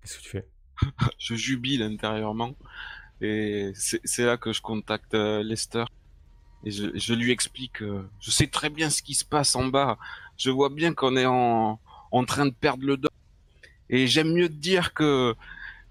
[0.02, 0.48] Qu'est-ce que tu fais?
[1.20, 2.54] Je jubile intérieurement.
[3.20, 5.84] Et c'est c'est là que je contacte Lester.
[6.66, 9.66] Et je, je lui explique, euh, je sais très bien ce qui se passe en
[9.66, 9.98] bas.
[10.38, 11.80] Je vois bien qu'on est en,
[12.12, 13.10] en train de perdre le dos.
[13.90, 15.36] Et j'aime mieux te dire que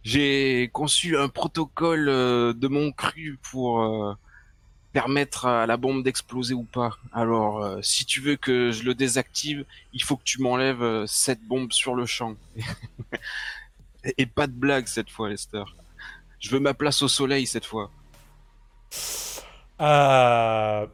[0.04, 4.14] j'ai conçu un protocole euh, de mon cru pour euh,
[4.92, 6.96] permettre à la bombe d'exploser ou pas.
[7.12, 11.06] Alors, euh, si tu veux que je le désactive, il faut que tu m'enlèves euh,
[11.06, 12.34] cette bombe sur le champ.
[14.16, 15.64] Et pas de blague cette fois, Lester.
[16.40, 17.90] Je veux ma place au soleil cette fois.
[19.80, 20.86] Euh,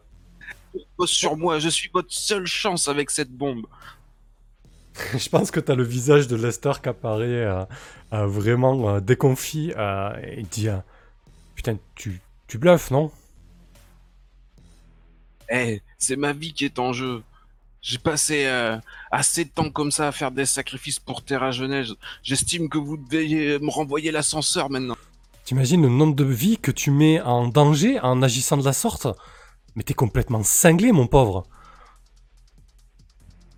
[0.75, 3.67] repose sur moi, je suis votre seule chance avec cette bombe.
[5.19, 7.65] Je pense que t'as le visage de Lester qui apparaît euh,
[8.13, 9.73] euh, vraiment euh, déconfit
[10.23, 10.69] et dit
[11.55, 13.11] Putain, tu, tu bluffes, non?
[15.51, 17.23] Eh, c'est ma vie qui est en jeu.
[17.83, 18.79] J'ai passé euh,
[19.11, 21.95] assez de temps comme ça à faire des sacrifices pour Terra Genèse.
[22.23, 24.97] J'estime que vous devez me renvoyer l'ascenseur maintenant.
[25.45, 29.07] T'imagines le nombre de vies que tu mets en danger en agissant de la sorte?
[29.75, 31.47] Mais t'es complètement cinglé, mon pauvre.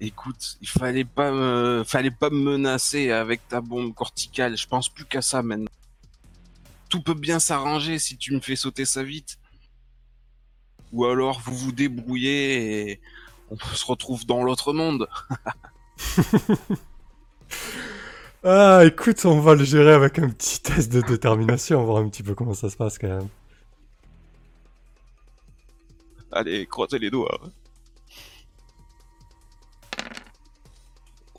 [0.01, 4.57] Écoute, il fallait pas me, fallait pas me menacer avec ta bombe corticale.
[4.57, 5.71] Je pense plus qu'à ça maintenant.
[6.89, 9.39] Tout peut bien s'arranger si tu me fais sauter ça vite.
[10.93, 13.01] Ou alors vous vous débrouillez et
[13.49, 15.09] on se retrouve dans l'autre monde.
[18.49, 22.23] Ah, écoute, on va le gérer avec un petit test de détermination, voir un petit
[22.23, 23.29] peu comment ça se passe quand même.
[26.31, 27.41] Allez, croisez les doigts.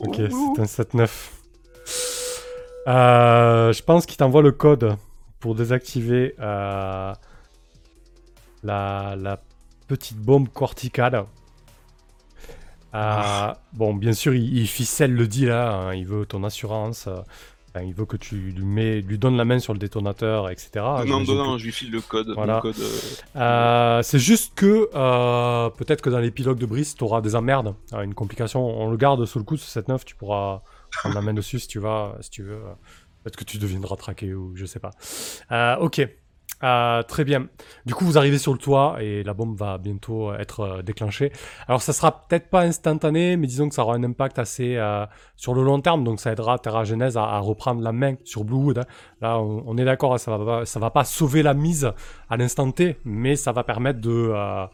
[0.02, 1.10] Ok, c'est un 7-9.
[2.88, 4.98] Euh, je pense qu'il t'envoie le code
[5.39, 7.13] pour désactiver euh,
[8.63, 9.41] la, la
[9.88, 11.26] petite bombe corticale.
[12.98, 15.72] Euh, bon, bien sûr, il, il ficelle le deal là.
[15.74, 17.08] hein, il veut ton assurance.
[17.08, 17.20] euh,
[17.70, 20.70] enfin, il veut que tu lui, mets, lui donnes la main sur le détonateur, etc.
[20.76, 22.32] non, Ah, non, que- non, je lui file le code.
[22.34, 22.60] Voilà.
[22.62, 27.22] Code euh, Euh, c'est juste que euh, peut-être que dans l'épilogue de Brice, tu auras
[27.22, 28.66] des emmerdes, euh, une complication.
[28.66, 30.62] On le garde sous le coup, ce 7-9, tu pourras
[30.96, 32.60] prendre la main dessus si tu vas, si tu veux.
[33.24, 34.92] Peut-être que tu deviendras traqué ou je sais pas.
[35.82, 36.02] Ok,
[36.63, 37.48] Euh, très bien.
[37.86, 41.32] Du coup, vous arrivez sur le toit et la bombe va bientôt être euh, déclenchée.
[41.67, 45.06] Alors, ça sera peut-être pas instantané, mais disons que ça aura un impact assez euh,
[45.36, 48.43] sur le long terme, donc ça aidera Terra Genèse à, à reprendre la main sur
[48.43, 48.80] Bluewood.
[48.80, 48.86] hein.
[49.22, 51.91] Là, on, on est d'accord, hein, ça va, pas- ça va pas sauver la mise
[52.30, 54.65] à l'instant T, mais ça va permettre de euh,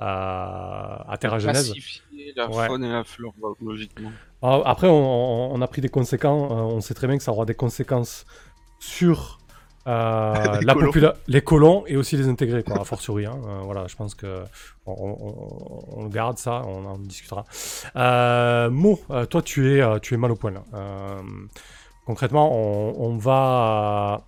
[0.00, 1.72] euh, à Terra Genèse.
[2.36, 2.66] la Ouais.
[2.66, 4.10] faune et la flore, logiquement.
[4.42, 6.50] Alors, Après, on, on- a pris des conséquences.
[6.52, 8.26] euh, on sait très bien que ça aura des conséquences
[8.78, 9.38] sur
[9.86, 10.90] euh, Les la colons.
[10.90, 13.26] popula- les colons et aussi les intégrés, quoi, a fortiori.
[13.26, 13.38] Hein.
[13.46, 14.42] Euh, voilà, je pense que
[14.86, 15.18] on, on-
[15.98, 17.44] on- on garde ça, on en discutera.
[17.96, 20.62] Euh, Mo, euh, toi, tu es, tu es mal au point là.
[22.06, 24.22] Concrètement, on, on va.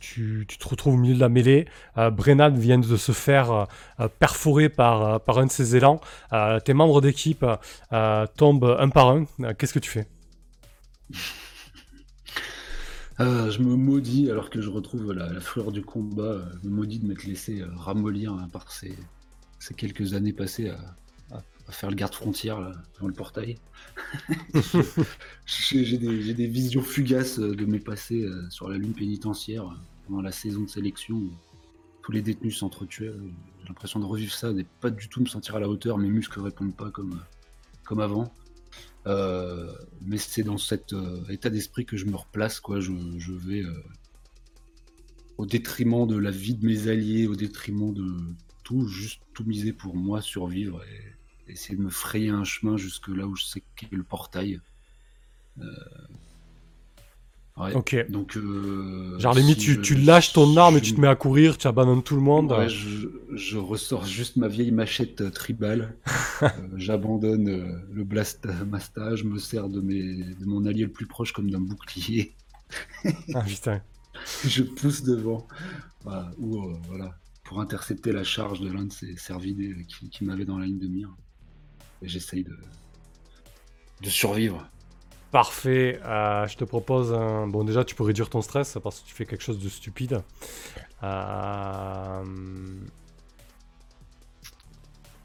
[0.00, 1.66] tu, tu te retrouves au milieu de la mêlée.
[1.96, 3.66] Brennan vient de se faire
[4.18, 6.00] perforer par, par un de ses élans.
[6.64, 7.44] Tes membres d'équipe
[8.36, 9.24] tombent un par un.
[9.58, 10.06] Qu'est-ce que tu fais?
[13.22, 16.22] Euh, je me maudis alors que je retrouve la, la fureur du combat.
[16.24, 18.96] euh, Je me maudis de m'être laissé euh, ramollir hein, par ces,
[19.58, 20.78] ces quelques années passées à,
[21.30, 23.58] à- à faire le garde-frontière dans le portail.
[25.46, 29.64] J'ai des, visions fugaces euh, de mes passés sur la lune pénitentiaire
[30.06, 31.30] pendant la saison de sélection où
[32.02, 33.12] tous les détenus s'entretuaient.
[33.60, 35.98] J'ai l'impression de revivre ça, de pas du tout me sentir à la hauteur.
[35.98, 37.20] Mes muscles répondent pas comme,
[37.84, 38.34] comme avant.
[39.06, 42.80] Euh, mais c'est dans cet euh, état d'esprit que je me replace, quoi.
[42.80, 42.92] Je,
[43.32, 43.82] vais euh,
[45.38, 48.06] au détriment de la vie de mes alliés, au détriment de
[48.62, 53.08] tout, juste tout miser pour moi survivre et essayer de me frayer un chemin jusque
[53.08, 54.60] là où je sais qu'est le portail.
[57.56, 57.74] Ouais.
[57.74, 58.06] Ok.
[58.08, 61.58] Donc, euh, Genre, limite, si tu, lâches ton arme et tu te mets à courir,
[61.58, 62.52] tu abandonnes tout le monde.
[62.52, 65.96] Ouais, je, je ressors juste ma vieille machette euh, tribale.
[66.42, 70.90] Euh, J'abandonne euh, le blast masta, je me sers de, mes, de mon allié le
[70.90, 72.34] plus proche comme d'un bouclier.
[73.32, 73.80] Ah, putain.
[74.44, 75.46] je pousse devant.
[76.02, 80.24] Voilà, ou, voilà, pour intercepter la charge de l'un de ces cervidés euh, qui, qui
[80.24, 81.10] m'avait dans la ligne de mire.
[82.02, 82.56] Et j'essaye de,
[84.02, 84.68] de survivre.
[85.32, 85.98] Parfait.
[86.04, 87.46] Euh, je te propose un.
[87.48, 90.22] Bon, déjà, tu peux réduire ton stress parce que tu fais quelque chose de stupide.
[91.02, 92.22] Euh,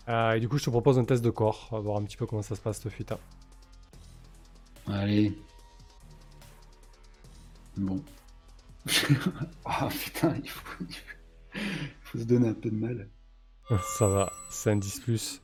[0.10, 1.68] euh, et du coup, je te propose un test de corps.
[1.72, 3.14] On va voir un petit peu comment ça se passe cette fuite.
[4.88, 5.38] Allez.
[7.76, 8.02] Bon.
[9.66, 11.16] Ah putain, il faut, il faut-
[11.56, 11.62] il
[12.04, 13.10] faut se donner un peu de mal.
[13.98, 15.42] Ça va, c'est un 10 plus.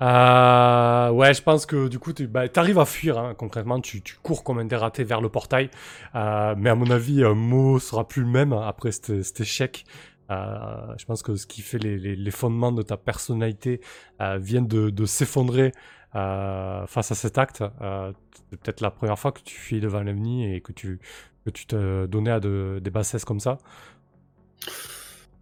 [0.00, 4.02] Euh, ouais, je pense que du coup, tu bah, arrives à fuir, hein, concrètement, tu,
[4.02, 5.70] tu cours comme un dératé vers le portail.
[6.14, 9.84] Euh, mais à mon avis, un mot sera plus le même après cet, échec.
[10.30, 13.80] Euh, je pense que ce qui fait les, les, les fondements de ta personnalité
[14.20, 15.72] euh, viennent de, de s'effondrer
[16.14, 17.62] euh, face à cet acte.
[17.80, 18.12] Euh,
[18.50, 21.00] c'est peut-être la première fois que tu fuis devant l'ennemi et que tu,
[21.44, 23.58] que tu te donnais à de, des bassesses comme ça.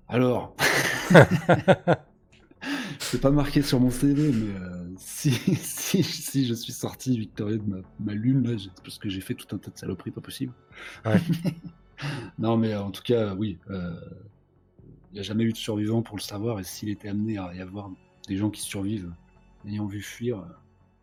[0.08, 0.54] Alors,
[2.98, 7.59] c'est pas marqué sur mon CV, mais euh, si, si, si je suis sorti victorieux
[7.59, 10.20] de ma, ma lune, là, parce que j'ai fait tout un tas de saloperies pas
[10.20, 10.52] possible.
[11.04, 11.20] Ouais.
[12.38, 13.59] non, mais en tout cas, oui.
[13.70, 13.94] euh,
[15.16, 17.61] n'y a jamais eu de survivants pour le savoir, et s'il était amené à y
[17.61, 17.90] avoir
[18.28, 19.12] des gens qui survivent,
[19.66, 20.44] ayant vu fuir, euh,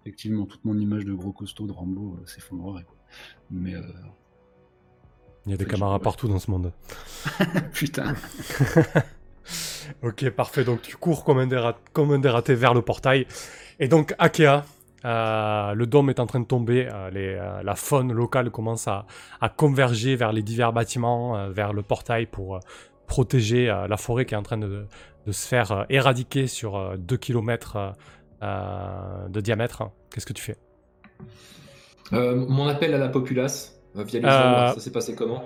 [0.02, 2.86] effectivement, toute mon image de gros costaud de Rambo euh, s'effondrerait.
[3.50, 3.82] Mais euh,
[5.46, 6.72] Il y a des camarades partout dans ce monde.
[7.74, 8.16] putain,
[10.04, 10.64] Ok, parfait.
[10.64, 13.26] Donc tu cours comme un, déra- comme un dératé vers le portail.
[13.80, 14.64] Et donc, Akea,
[15.06, 16.88] euh, le dôme est en train de tomber.
[16.92, 19.06] euh, les, euh, la faune locale commence à,
[19.42, 22.60] à converger vers les divers bâtiments, vers le portail pour
[23.08, 24.86] protéger la forêt qui est en train de,
[25.28, 27.94] de se faire éradiquer sur 2 km
[28.42, 29.84] de diamètre.
[30.10, 30.58] Qu'est-ce que tu fais?
[32.12, 34.28] Mon appel à la populace via les
[34.74, 35.44] ça s'est passé comment?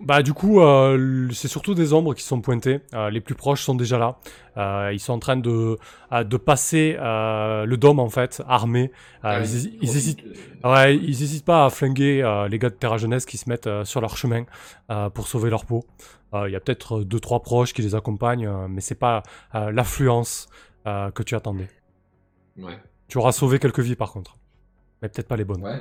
[0.00, 2.80] Bah du coup, euh, c'est surtout des ombres qui sont pointées.
[2.94, 4.18] Euh, les plus proches sont déjà là.
[4.56, 5.76] Euh, ils sont en train de,
[6.12, 8.92] de passer le dôme en fait, armés.
[9.24, 10.24] Ouais, ils, ils hésitent,
[10.64, 14.00] ouais, ils hésitent pas à flinguer les gars de Terra Jeunesse qui se mettent sur
[14.00, 14.44] leur chemin
[15.14, 15.84] pour sauver leur peau.
[16.32, 20.48] Il y a peut-être deux trois proches qui les accompagnent, mais c'est pas l'affluence
[20.84, 21.68] que tu attendais.
[22.56, 22.78] Ouais.
[23.08, 24.36] Tu auras sauvé quelques vies par contre,
[25.02, 25.62] mais peut-être pas les bonnes.
[25.62, 25.80] Ouais.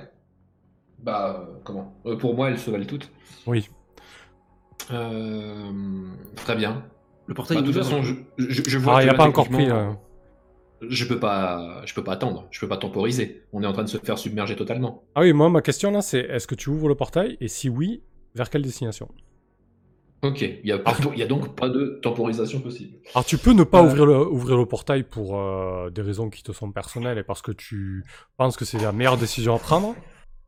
[0.99, 1.93] Bah, comment?
[2.19, 3.11] Pour moi, elles se valent toutes.
[3.45, 3.69] Oui.
[4.91, 5.71] Euh,
[6.35, 6.83] très bien.
[7.27, 9.13] le portail Bah, de toute façon, je, je, je vois Ah, il que n'y a
[9.13, 9.69] là, pas encore pris.
[9.69, 9.91] euh,
[10.81, 12.47] Je peux pas, je peux pas attendre.
[12.51, 13.43] Je peux pas temporiser.
[13.51, 15.03] On est en train de se faire submerger totalement.
[15.15, 17.67] Ah oui, moi ma question là, c'est est-ce que tu ouvres le portail et si
[17.69, 18.03] oui,
[18.35, 19.09] vers quelle destination?
[20.23, 20.41] Ok.
[20.41, 22.97] Il y a, pas- il y a donc pas de temporisation possible.
[23.13, 23.85] Alors tu peux ne pas Euh.
[23.87, 27.41] ouvrir, le, ouvrir le portail pour euh, des raisons qui te sont personnelles et parce
[27.43, 28.03] que tu
[28.35, 29.95] penses que c'est la meilleure décision à prendre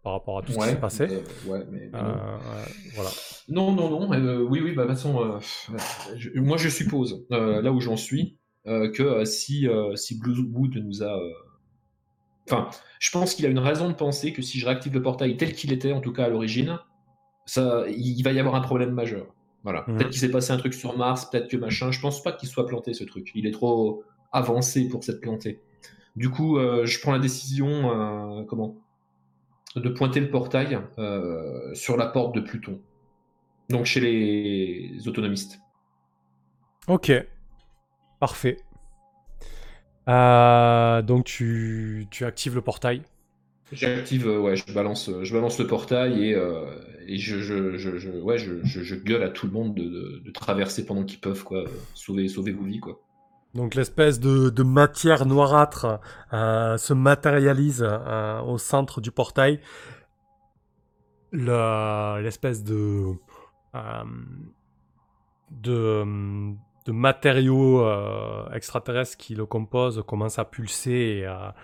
[0.03, 1.03] par rapport à tout ce qui s'est passé.
[1.03, 2.09] euh, ouais, mais, mais Euh, non.
[2.09, 3.09] euh, voilà.
[3.49, 4.13] Non, non, non.
[4.13, 5.39] euh, oui, oui, bah, de toute façon, euh,
[6.15, 10.19] je- moi je suppose, euh, là où j'en suis, euh, que euh, si, euh, si
[10.19, 11.17] Bluewood nous a.
[11.17, 11.31] euh,
[12.47, 15.38] Enfin, je pense qu'il a une raison de penser que si je réactive le portail
[15.38, 16.79] tel qu'il était, en tout cas à l'origine,
[17.45, 19.27] ça, il va y avoir un problème majeur.
[19.63, 19.85] Voilà.
[19.88, 19.97] Mhm.
[19.97, 21.91] Peut-être qu'il s'est passé un truc sur Mars, peut-être que machin.
[21.91, 23.31] Je pense pas qu'il soit planté ce truc.
[23.35, 25.59] Il est trop avancé pour s'être planté.
[26.15, 28.77] Du coup, euh, je prends la décision, euh, comment?
[29.75, 32.82] De pointer le portail euh, sur la porte de Pluton.
[33.69, 35.60] Donc chez les autonomistes.
[36.88, 37.12] Ok.
[38.19, 38.58] Parfait.
[40.08, 43.03] Euh, donc tu, tu actives le portail.
[43.71, 46.65] J'active, euh, ouais, je balance, je balance le portail et, euh,
[47.08, 49.84] et je, je, je, je- ouais, je, je, je gueule à tout le monde de,
[49.84, 51.65] de, de traverser pendant qu'ils peuvent, quoi.
[51.93, 52.99] Sauver, sauver vos vies, quoi.
[53.55, 55.99] Donc l'espèce de, matière noirâtre
[56.33, 59.59] euh, se matérialise euh, au centre du portail.
[61.31, 63.13] Le- L'espèce de,
[63.75, 64.03] euh,
[65.49, 68.47] de, matériaux euh,
[69.17, 71.55] qui le composent commence à pulser et à,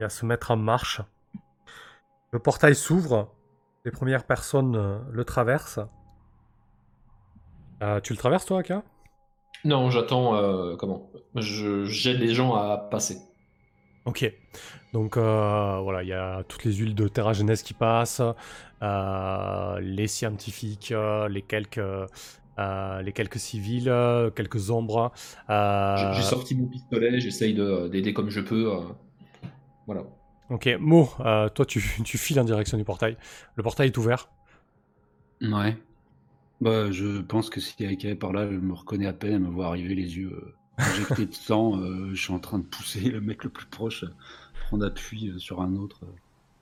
[0.00, 1.00] et à se mettre en marche.
[2.32, 3.34] Le portail s'ouvre,
[3.84, 5.80] les premières personnes le traversent.
[8.04, 8.84] Tu le traverses toi, Aka?
[9.64, 11.10] Non, j'attends, euh, comment?
[11.36, 13.18] Je j'aide les gens à passer.
[14.04, 14.30] Ok.
[14.92, 18.20] Donc euh, voilà, il y a toutes les huiles de Terra Jeunesse qui passent,
[18.82, 25.12] euh, les scientifiques, euh, les quelques, euh, les quelques civils, euh, quelques ombres.
[25.48, 28.72] euh, J'ai- sorti mon pistolet, j'essaye de- d'aider comme je peux.
[28.72, 28.80] euh,
[29.86, 30.02] Voilà.
[30.50, 33.16] Ok, Mo, euh, toi tu, tu files en direction du portail.
[33.54, 34.28] Le portail est ouvert.
[35.40, 35.76] Ouais.
[36.62, 39.40] Bah, je pense que si Aika est par là, elle me reconnaît à peine, elle
[39.40, 41.78] me voit arriver les yeux euh, injectés de sang.
[41.80, 44.14] euh, je suis en train de pousser le mec le plus proche, euh,
[44.68, 46.00] prendre appui euh, sur un autre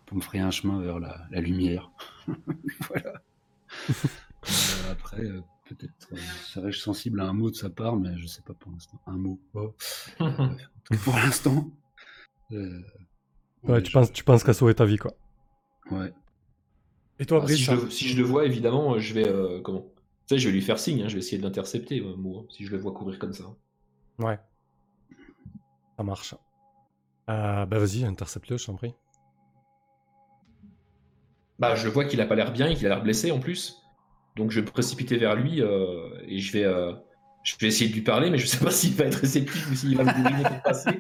[0.07, 1.91] pour me frayer un chemin vers la, la lumière.
[2.89, 3.23] voilà.
[4.49, 8.27] Euh, après, euh, peut-être euh, serais-je sensible à un mot de sa part, mais je
[8.27, 9.01] sais pas pour l'instant.
[9.07, 9.41] Un mot.
[9.55, 9.75] Oh.
[11.05, 11.71] Pour l'instant.
[12.53, 12.81] euh,
[13.63, 15.13] Ouais, tu, penses, tu penses qu'à sauver ta vie, quoi.
[15.91, 16.13] Ouais.
[17.21, 19.29] Et toi, Ah, si, Brice je le, si je le vois, évidemment, je vais.
[19.29, 19.83] euh, comment?
[20.27, 22.45] Tu sais, je vais lui faire signe, hein, je vais essayer de l'intercepter, euh, moi,
[22.51, 23.45] si je le vois courir comme ça.
[24.19, 24.39] Ouais.
[25.97, 26.35] Ça marche.
[27.29, 28.95] Euh, bah vas-y, intercepte-le, je t'en prie.
[31.59, 33.83] Bah, je vois qu'il a pas l'air bien et qu'il a l'air blessé en plus.
[34.37, 36.93] Donc, je vais me précipiter vers lui euh, et je vais, euh,
[37.45, 39.75] je vais essayer de lui parler, mais je sais pas s'il va être réceptif ou
[39.75, 40.91] s'il va me bourriner pour passer.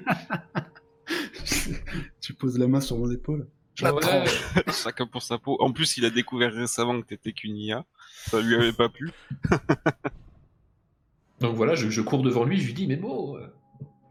[2.20, 3.48] tu poses la main sur mon épaule.
[3.82, 4.00] La Ouais.
[4.00, 4.72] prends.
[4.72, 5.56] Chacun pour sa peau.
[5.60, 7.84] En plus, il a découvert récemment que t'étais qu'une IA.
[8.26, 9.10] Ça lui avait pas plu.
[11.40, 13.46] Donc voilà, je, je cours devant lui, je lui dis, mais bon, euh,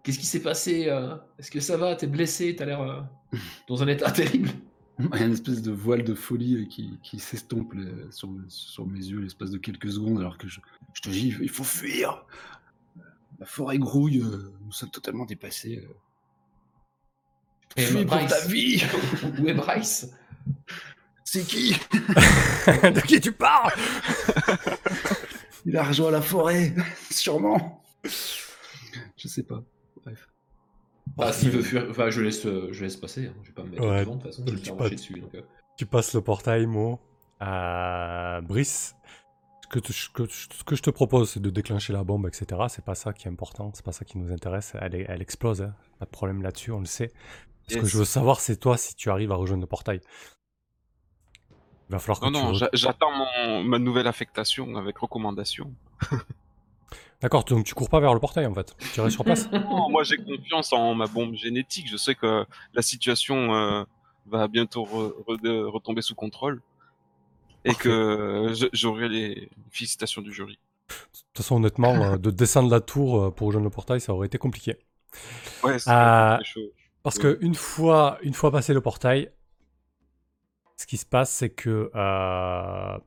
[0.04, 3.02] qu'est-ce qui s'est passé euh Est-ce que ça va T'es blessé T'as l'air euh,
[3.68, 4.50] dans un état terrible?
[5.00, 8.30] Il y a une espèce de voile de folie euh, qui, qui s'estompe euh, sur,
[8.48, 10.60] sur mes yeux l'espace de quelques secondes alors que je,
[10.94, 12.26] je te dis il faut fuir
[13.40, 15.88] La forêt grouille, euh, nous sommes totalement dépassés.
[17.78, 18.30] Et Fuis pour Bryce.
[18.30, 18.84] ta vie
[19.40, 20.10] Où est Bryce?
[21.24, 21.74] C'est qui?
[22.68, 23.72] De qui tu parles?
[25.66, 26.74] Il a rejoint la forêt,
[27.12, 29.62] sûrement Je sais pas.
[30.04, 30.28] Bref.
[31.18, 33.28] Bah, s'il veut fuir, enfin, je laisse, euh, je laisse passer.
[33.28, 33.34] hein.
[33.44, 34.00] Je vais pas me mettre Ouais.
[34.02, 34.44] devant de toute façon.
[34.46, 35.20] Je vais me Tu faire pas- marcher dessus.
[35.20, 35.42] donc, euh.
[35.78, 37.00] Tu passes le portail, Mo.
[37.42, 38.96] Euh, Brice,
[39.64, 42.28] ce que, tu- ce que- ce que je te propose, c'est de déclencher la bombe,
[42.28, 42.62] etc.
[42.70, 44.74] C'est pas ça qui est important, c'est pas ça qui nous intéresse.
[44.82, 45.76] Elle, est- elle explose, hein.
[46.00, 47.12] pas de problème là-dessus, on le sait.
[47.70, 50.02] Ce que je veux savoir, c'est toi si tu arrives à rejoindre le portail.
[51.90, 55.74] Il va falloir que Non, tu non, re- j'a- j'attends ma nouvelle affectation avec recommandation.
[57.22, 58.76] D'accord, donc tu cours pas vers le portail en fait.
[58.94, 59.50] Tu restes sur place.
[59.52, 61.88] Non, moi j'ai confiance en ma bombe génétique.
[61.90, 63.84] Je sais que la situation euh,
[64.28, 66.62] va bientôt re- re- retomber sous contrôle
[67.66, 67.90] et Parfait.
[67.90, 70.58] que j'aurai les félicitations du jury.
[70.88, 70.96] De
[71.34, 74.28] toute façon, honnêtement, euh, de descendre la tour euh, pour rejoindre le portail, ça aurait
[74.28, 74.78] été compliqué.
[75.64, 76.72] Ouais, c'est Euh, chaud.
[77.10, 79.32] Parce que une fois, une fois passé le portail,
[80.78, 82.97] ce qui se passe, c'est que euh,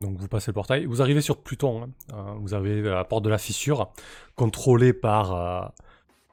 [0.00, 1.84] donc vous passez le portail, vous arrivez sur Pluton.
[1.84, 1.90] hein.
[2.12, 3.90] Euh, vous avez la porte de la fissure,
[4.36, 5.66] contrôlée par euh,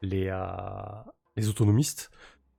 [0.01, 0.41] les, euh,
[1.37, 2.11] les autonomistes.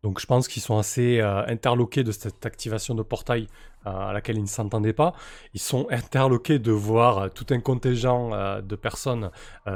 [0.03, 3.47] Donc je pense qu'ils sont assez euh, interloqués de cette activation de portail
[3.87, 5.15] euh, à laquelle ils ne s'entendaient pas.
[5.55, 8.31] Ils sont interloqués de voir euh, tout un contingent
[8.61, 9.31] de personnes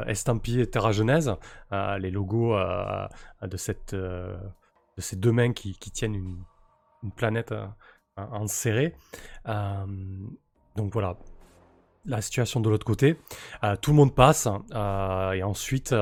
[0.07, 1.33] estampillées Terra Genèse,
[1.71, 2.57] les logos
[3.43, 6.43] de, ces deux mains qui, tiennent une,
[7.03, 7.55] une planète
[8.17, 8.95] enserrée.
[9.45, 11.17] Donc voilà,
[12.05, 13.19] la situation de l'autre côté.
[13.81, 15.95] Tout le monde passe et ensuite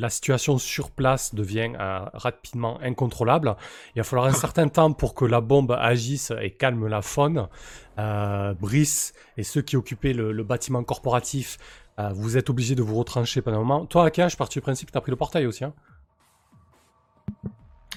[0.00, 3.54] la situation sur place devient euh, rapidement incontrôlable.
[3.94, 7.48] Il va falloir un certain temps pour que la bombe agisse et calme la faune.
[7.98, 11.58] Euh, Brice et ceux qui occupaient le, le bâtiment corporatif,
[11.98, 13.86] euh, vous êtes obligés de vous retrancher pendant un moment.
[13.86, 15.64] Toi, Aka, je pars du principe que tu as pris le portail aussi.
[15.64, 15.74] Hein?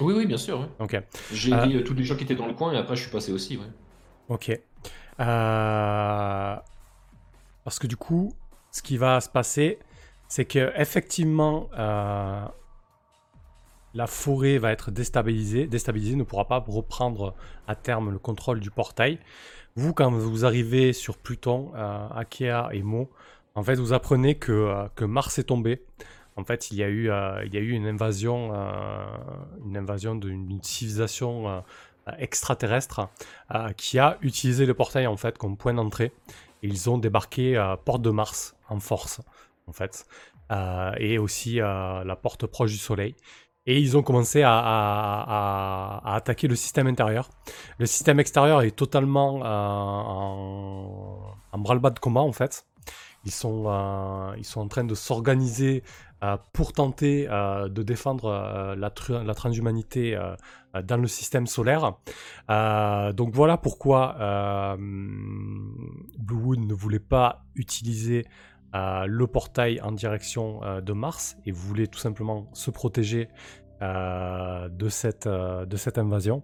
[0.01, 0.59] Oui, oui, bien sûr.
[0.59, 0.67] ouais.
[0.79, 1.01] ok.
[1.31, 3.11] J'ai Euh, mis tous les gens qui étaient dans le coin et après je suis
[3.11, 3.57] passé aussi.
[3.57, 3.67] Ouais.
[4.29, 4.49] Ok.
[5.19, 6.55] Euh,
[7.63, 8.33] Parce que du coup,
[8.71, 9.79] ce qui va se passer,
[10.27, 12.45] c'est que effectivement, euh,
[13.93, 17.35] la forêt va être déstabilisée, déstabilisée, ne pourra pas reprendre
[17.67, 19.19] à terme le contrôle du portail.
[19.75, 23.09] Vous, quand vous arrivez sur Pluton, euh, Akea et Mo,
[23.55, 25.83] en fait, vous apprenez que, euh, que Mars est tombé.
[26.35, 27.09] En fait, il y a eu,
[27.71, 28.51] une invasion,
[29.63, 31.63] une invasion d'une civilisation
[32.17, 33.09] extraterrestre
[33.77, 36.11] qui a utilisé le portail en fait comme point d'entrée.
[36.63, 39.21] Ils ont débarqué à Porte de Mars en force,
[39.67, 40.05] en fait,
[40.51, 43.15] Euh, et aussi euh, la porte proche du Soleil.
[43.65, 47.29] Et ils ont commencé à, attaquer le système intérieur.
[47.79, 52.65] Le système extérieur est totalement euh, en, en branle-bas de combat en fait.
[53.23, 55.83] Ils sont, euh, ils sont en train de s'organiser
[56.53, 58.29] pour tenter de défendre
[58.77, 58.91] la,
[59.23, 60.17] la transhumanité
[60.73, 61.95] dans le système solaire.
[63.13, 64.77] Donc voilà pourquoi euh,
[66.17, 68.25] Bluewood ne voulait pas utiliser
[68.75, 73.29] euh, le portail en direction euh, de Mars et voulait tout simplement se protéger
[73.81, 76.43] euh, de, cette, euh, de cette invasion.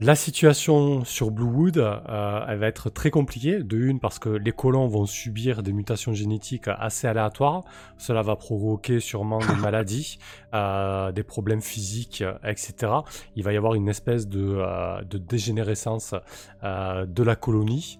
[0.00, 3.62] La situation sur Bluewood, euh, elle va être très compliquée.
[3.62, 7.62] De une, parce que les colons vont subir des mutations génétiques assez aléatoires.
[7.96, 10.18] Cela va provoquer sûrement des maladies,
[10.52, 12.92] euh, des problèmes physiques, etc.
[13.36, 16.14] Il va y avoir une espèce de, euh, de dégénérescence
[16.62, 17.98] de la colonie.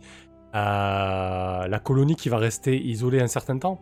[0.55, 3.81] Euh, la colonie qui va rester isolée un certain temps.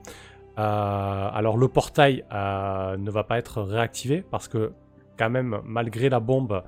[0.58, 4.72] Euh, alors le portail euh, ne va pas être réactivé parce que
[5.18, 6.62] quand même, malgré la bombe,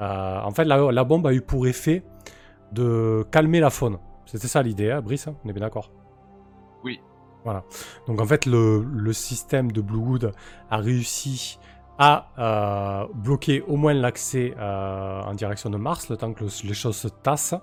[0.00, 2.02] en fait, la, la bombe a eu pour effet
[2.72, 3.98] de calmer la faune.
[4.24, 5.90] C'était ça l'idée, hein, Brice On est bien d'accord?
[6.84, 7.00] Oui.
[7.44, 7.64] Voilà.
[8.06, 10.32] Donc en fait, le, le système de Bluewood
[10.70, 11.58] a réussi
[11.98, 16.68] à euh, bloquer au moins l'accès euh, en direction de Mars, le temps que le-
[16.68, 17.54] les choses se tassent.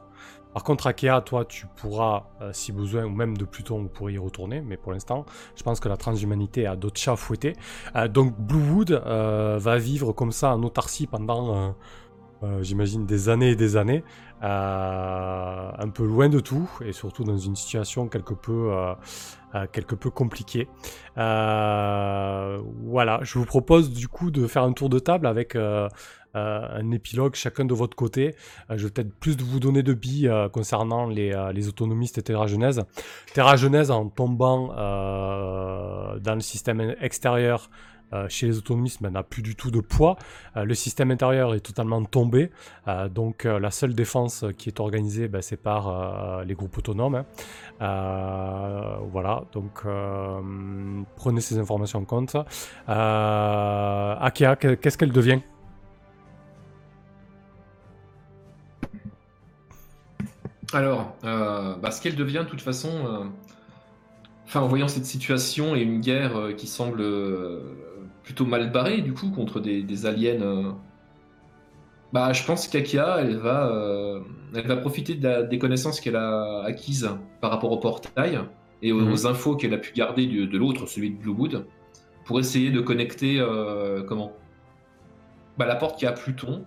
[0.58, 4.14] Par contre, Akea, toi, tu pourras, euh, si besoin, ou même de Pluton, vous pourrez
[4.14, 4.60] y retourner.
[4.60, 5.24] Mais pour l'instant,
[5.56, 7.54] je pense que la transhumanité a d'autres chats à fouetter.
[7.96, 11.76] Euh, donc, Bluewood euh, va vivre comme ça en autarcie pendant,
[12.42, 14.04] euh, j'imagine, des années et des années.
[14.42, 18.72] un peu loin de tout, et surtout dans une situation quelque peu,
[19.66, 20.68] quelque peu compliquée.
[21.18, 25.90] Euh, voilà, je vous propose du coup de faire un tour de table avec euh,
[26.36, 28.36] euh, un épilogue chacun de votre côté.
[28.70, 32.18] Euh, je vais peut-être plus vous donner de billes euh, concernant les, euh, les autonomistes
[32.18, 32.84] et Terra Genèse.
[33.34, 37.70] Terra Genèse, en tombant euh, dans le système extérieur
[38.14, 40.18] euh, chez les autonomistes, ben, n'a plus du tout de poids.
[40.56, 42.52] Euh, le système intérieur est totalement tombé.
[42.88, 47.16] Euh, donc la seule défense qui est organisée, ben, c'est par les groupes autonomes.
[47.16, 47.26] hein.
[49.12, 49.84] Voilà, donc
[51.16, 52.36] prenez ces informations en compte.
[52.88, 55.42] Akea, que- qu'est-ce qu'elle devient?
[60.74, 63.30] Alors, bah, ce qu'elle devient, de toute façon,
[64.54, 67.04] en voyant cette situation et une guerre qui semble
[68.28, 70.42] plutôt mal barrée, du coup, contre des, des aliens.
[70.42, 70.72] euh,
[72.12, 74.20] Bah, je pense qu'Akia, elle va, euh,
[74.54, 77.10] elle va profiter de la- des connaissances qu'elle a acquises
[77.40, 78.40] par rapport au portail
[78.82, 79.12] et aux, Mhm.
[79.14, 81.66] aux infos qu'elle a pu garder de, l'autre, celui de Bluewood,
[82.26, 84.34] pour essayer de connecter euh, comment?
[85.58, 86.66] Bah, la porte qui a Pluton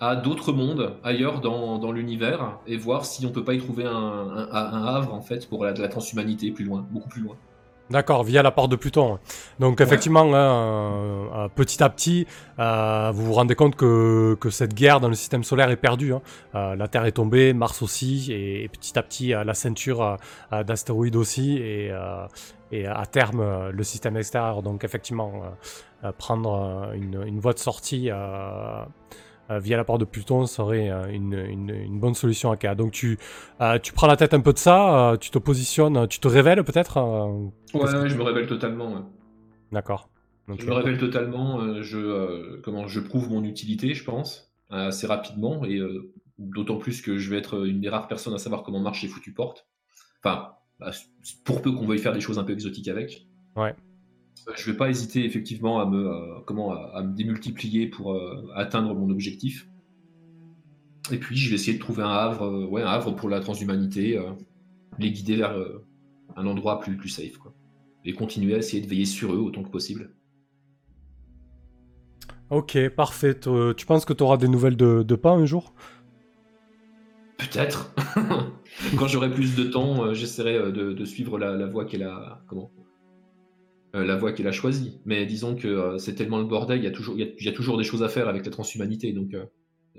[0.00, 3.84] à d'autres mondes ailleurs dans, dans l'univers et voir si on peut pas y trouver
[3.84, 7.20] un, un- un havre en fait pour la, de la transhumanité plus loin, beaucoup plus
[7.22, 7.36] loin.
[7.90, 9.18] D'accord, via la porte de Pluton.
[9.58, 12.26] Donc effectivement, hein, euh, euh, petit à petit,
[12.58, 16.14] euh, vous vous rendez compte que, que cette guerre dans le système solaire est perdue.
[16.14, 16.22] hein.
[16.54, 20.16] Euh, la Terre est tombée, Mars aussi, et, et petit à petit, la ceinture
[20.50, 21.92] d'astéroïdes aussi, et,
[22.70, 24.62] et à terme, le système extérieur.
[24.62, 25.42] Donc effectivement,
[26.16, 28.10] prendre une, une voie de sortie
[29.50, 32.74] via la porte de Pluton serait euh, une, une- une bonne solution à K.
[32.74, 33.18] Donc tu,
[33.60, 36.28] euh, tu prends la tête un peu de ça, euh, tu te positionnes, tu te
[36.28, 38.92] révèles peut-être euh, Ouais, je me révèle totalement.
[38.94, 39.02] ouais.
[39.72, 40.08] D'accord.
[40.58, 41.60] Je me révèle totalement.
[41.60, 46.12] euh, je, euh, comment, je prouve mon utilité, je pense, euh, assez rapidement, et euh,
[46.38, 49.08] d'autant plus que je vais être une des rares personnes à savoir comment marche les
[49.08, 49.66] foutues portes.
[50.24, 50.90] Enfin, bah,
[51.44, 53.26] pour peu qu'on veuille faire des choses un peu exotiques avec.
[53.56, 53.74] Ouais.
[54.48, 58.14] Euh, Je vais pas hésiter effectivement à me, euh, comment, à, à me démultiplier pour
[58.14, 59.68] euh, atteindre mon objectif.
[61.10, 63.40] Et puis je vais essayer de trouver un havre, euh, ouais, un havre pour la
[63.40, 64.20] transhumanité,
[64.98, 65.54] les guider vers
[66.36, 67.52] un endroit plus, plus safe, quoi.
[68.04, 70.14] Et continuer à essayer de veiller sur eux autant que possible.
[72.50, 73.38] Ok, parfait.
[73.38, 75.72] Tu- penses que tu auras des nouvelles de, de pas un jour?
[77.38, 77.94] Peut-être.
[78.98, 82.42] Quand j'aurai plus de temps, j'essaierai de, de suivre la, la voie qu'elle a.
[82.48, 82.70] Comment
[83.94, 84.98] La voie qu'elle a choisie.
[85.04, 87.32] Mais disons que euh, c'est tellement le bordel, il y, a toujours, il, y a,
[87.38, 89.12] il y a toujours des choses à faire avec la transhumanité.
[89.12, 89.44] Donc euh,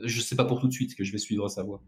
[0.04, 1.82] je sais pas pour tout de suite que je vais suivre sa voie.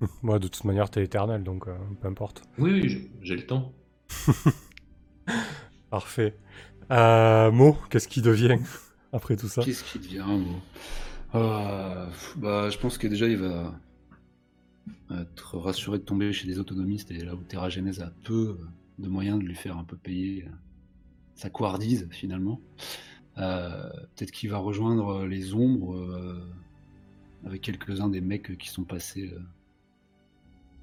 [0.22, 2.42] Moi, de toute manière, t'es éternel, donc euh, peu importe.
[2.58, 3.72] Oui, oui, j'ai- le temps.
[5.90, 6.36] Parfait.
[6.90, 8.58] Euh, Mo, qu'est-ce qui devient
[9.12, 9.62] après tout ça?
[9.62, 10.60] Qu'est-ce qui devient moi
[11.34, 12.06] Euh,
[12.36, 13.74] bah, Je pense que déjà il va
[15.20, 18.58] être rassuré de tomber chez des autonomistes et là où Terra Genèse a peu
[18.98, 20.46] de moyens de lui faire un peu payer
[21.38, 22.60] euh, sa couardise finalement.
[23.38, 26.42] Euh, Peut-être qu'il va rejoindre les ombres euh,
[27.44, 29.40] avec quelques-uns des mecs qui sont passés euh,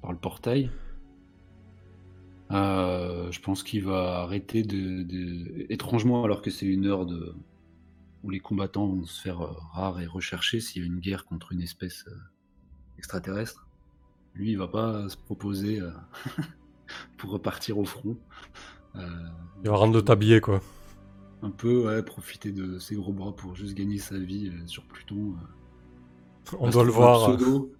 [0.00, 0.70] par le portail.
[2.52, 7.34] Euh, je pense qu'il va arrêter de, Étrangement, alors que c'est une heure de...
[8.22, 11.24] où les combattants vont se faire euh, rares et recherchés s'il y a une guerre
[11.24, 12.16] contre une espèce euh,
[12.98, 13.66] extraterrestre,
[14.34, 15.90] lui, il va pas se proposer euh,
[17.16, 18.16] pour repartir au front.
[18.96, 19.02] Euh,
[19.64, 20.60] Il va rendre de t'habiller, quoi.
[21.42, 24.84] un peu, ouais, profiter de ses gros bras pour juste gagner sa vie euh, sur
[24.84, 25.34] Pluton.
[25.34, 26.56] euh.
[26.60, 27.30] On doit le voir.
[27.30, 27.72] euh, pseudo,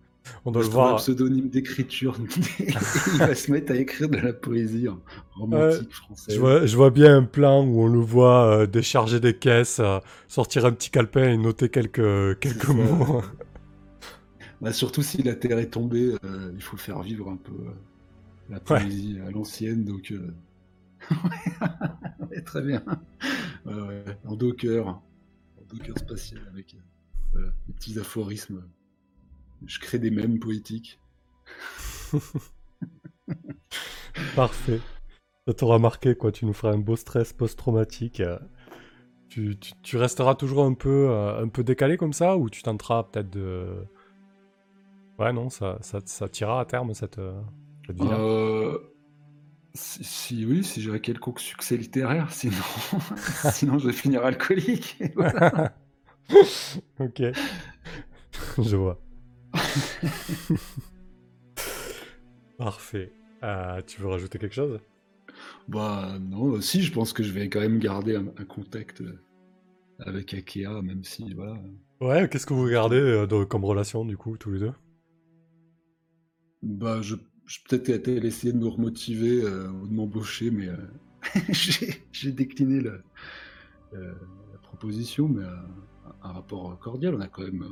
[0.44, 0.96] On doit le trouver un voir.
[0.96, 2.16] pseudonyme d'écriture.
[2.60, 5.00] il va se mettre à écrire de la poésie hein,
[5.36, 6.34] romantique française.
[6.34, 9.78] Je vois, je vois bien un plan où on le voit euh, décharger des caisses,
[9.80, 12.72] euh, sortir un petit calepin et noter quelques, quelques ça.
[12.74, 13.22] mots.
[14.60, 17.70] Bah, surtout si la Terre est tombée, euh, il faut faire vivre un peu euh,
[18.48, 20.32] la poésie à l'ancienne, donc euh,
[22.30, 22.82] ouais, très bien.
[24.24, 25.02] En docker, en
[25.68, 26.78] docker spatial avec euh,
[27.32, 28.64] voilà, des petits aphorismes.
[29.66, 31.00] Je crée des mèmes poétiques.
[34.34, 34.80] Parfait.
[35.46, 36.32] Ça t'aura marqué, quoi.
[36.32, 38.22] Tu nous feras un beau stress post-traumatique.
[39.28, 42.62] Tu, tu- tu resteras toujours un peu, euh, un peu décalé comme ça ou tu
[42.62, 43.66] tenteras peut-être de.
[45.18, 47.40] Ouais, non, ça, ça, ça tirera à terme cette, euh,
[47.86, 48.18] cette vie-là?
[48.18, 48.78] Euh,
[49.76, 52.54] si, si- oui, si j'avais quelconque succès littéraire, sinon,
[53.52, 54.98] sinon je vais finir alcoolique.
[56.98, 57.22] Ok.
[58.58, 59.00] Je vois.
[62.58, 63.12] Parfait.
[63.42, 64.80] Euh, tu veux rajouter quelque chose?
[65.68, 69.20] Bah non, si, je pense que je vais quand même garder un, un contact euh,
[70.00, 71.58] avec Akea, même si, voilà.
[72.00, 74.72] Ouais, qu'est-ce que vous regardez euh, de- comme relation du coup, tous les deux?
[76.62, 77.16] Bah, je,
[77.46, 80.76] je peut-être été essayer de me remotiver euh, ou de m'embaucher, mais euh,
[82.12, 83.02] j'ai décliné le-
[83.94, 84.12] euh,
[84.52, 85.56] la proposition, mais euh,
[86.22, 87.64] un rapport cordial, on a quand même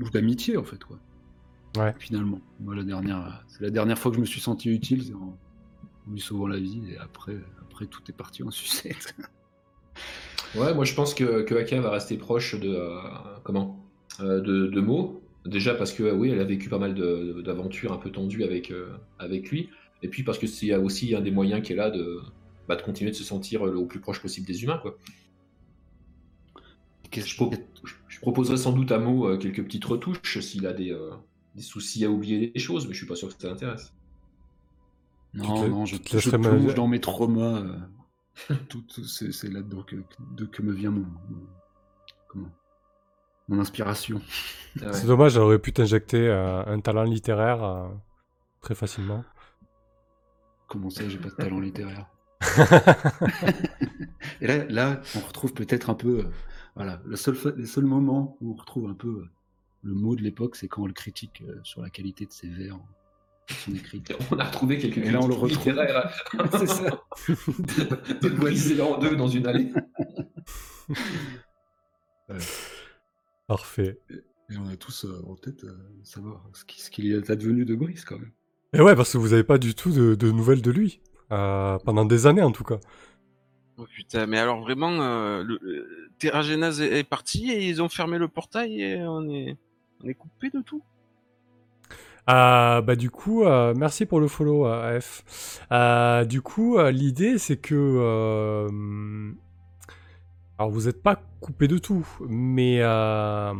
[0.00, 0.98] ou d'amitié en fait, quoi.
[1.76, 1.94] Ouais.
[1.98, 5.14] Finalement, moi la dernière, c'est la dernière fois que je me suis senti utile, c'est
[5.14, 5.36] en,
[6.06, 9.14] en lui sauvant la vie, et après, après tout est parti en sucette.
[10.54, 13.00] Ouais, moi je pense que, que Aka va rester proche de euh,
[13.44, 13.84] comment?
[14.20, 15.22] Euh, de, de Mo.
[15.46, 16.94] Déjà parce que oui, elle a vécu pas mal
[17.42, 19.70] d'aventures un peu tendues avec, euh, avec lui.
[20.02, 22.20] Et puis parce que c'est aussi un des moyens qu'elle a de,
[22.68, 24.78] bah, de continuer de se sentir euh, au plus proche possible des humains.
[24.78, 24.96] Quoi.
[27.12, 27.52] Je, pro-
[28.08, 31.10] je proposerai sans doute à Mo euh, quelques petites retouches s'il a des, euh,
[31.54, 33.94] des soucis à oublier des choses, mais je suis pas sûr que ça l'intéresse.
[35.34, 37.62] Non, non, je, je laisserais plonge dans mes traumas.
[37.62, 39.96] euh, tout, tout- c'est c'est là-dedans que,
[40.36, 41.46] de que me vient mon, mon-
[42.28, 42.50] comment
[43.48, 44.20] mon inspiration.
[44.80, 44.92] Ah ouais.
[44.92, 47.88] C'est dommage, j'aurais pu t'injecter euh, un talent littéraire euh,
[48.60, 49.24] très facilement.
[50.68, 52.06] Comment ça, j'ai pas de talent littéraire?
[54.40, 56.30] Et là, là, on retrouve peut-être un peu, euh,
[56.76, 59.28] voilà, le seul, fa- le seul moment où on retrouve un peu euh,
[59.82, 62.48] le mot de l'époque, c'est quand on le critique euh, sur la qualité de ses
[62.48, 64.02] vers, de son écrit.
[64.30, 65.58] On a retrouvé quelques Et là, on le retrouve.
[65.66, 66.12] littéraires
[66.58, 67.02] c'est ça.
[68.20, 69.72] déboisés en deux dans une allée.
[73.48, 73.98] Parfait.
[74.50, 75.72] Et on a tous euh, en tête euh,
[76.04, 78.30] savoir ce qui- ce qu'il est advenu de Brice quand même.
[78.72, 81.00] Et ouais, parce que vous avez pas du tout de, de nouvelles de lui.
[81.32, 82.78] Euh, pendant des années en tout cas.
[83.76, 86.08] Oh putain, mais alors vraiment, euh, le,
[86.80, 89.56] est, est parti et ils ont fermé le portail et on est,
[90.02, 90.82] on est coupé de tout.
[92.30, 95.60] Euh, bah du coup, euh, merci pour le follow euh, AF.
[95.72, 97.74] Euh, du coup, euh, l'idée c'est que...
[100.58, 103.54] alors vous n'êtes pas coupé de tout, mais euh,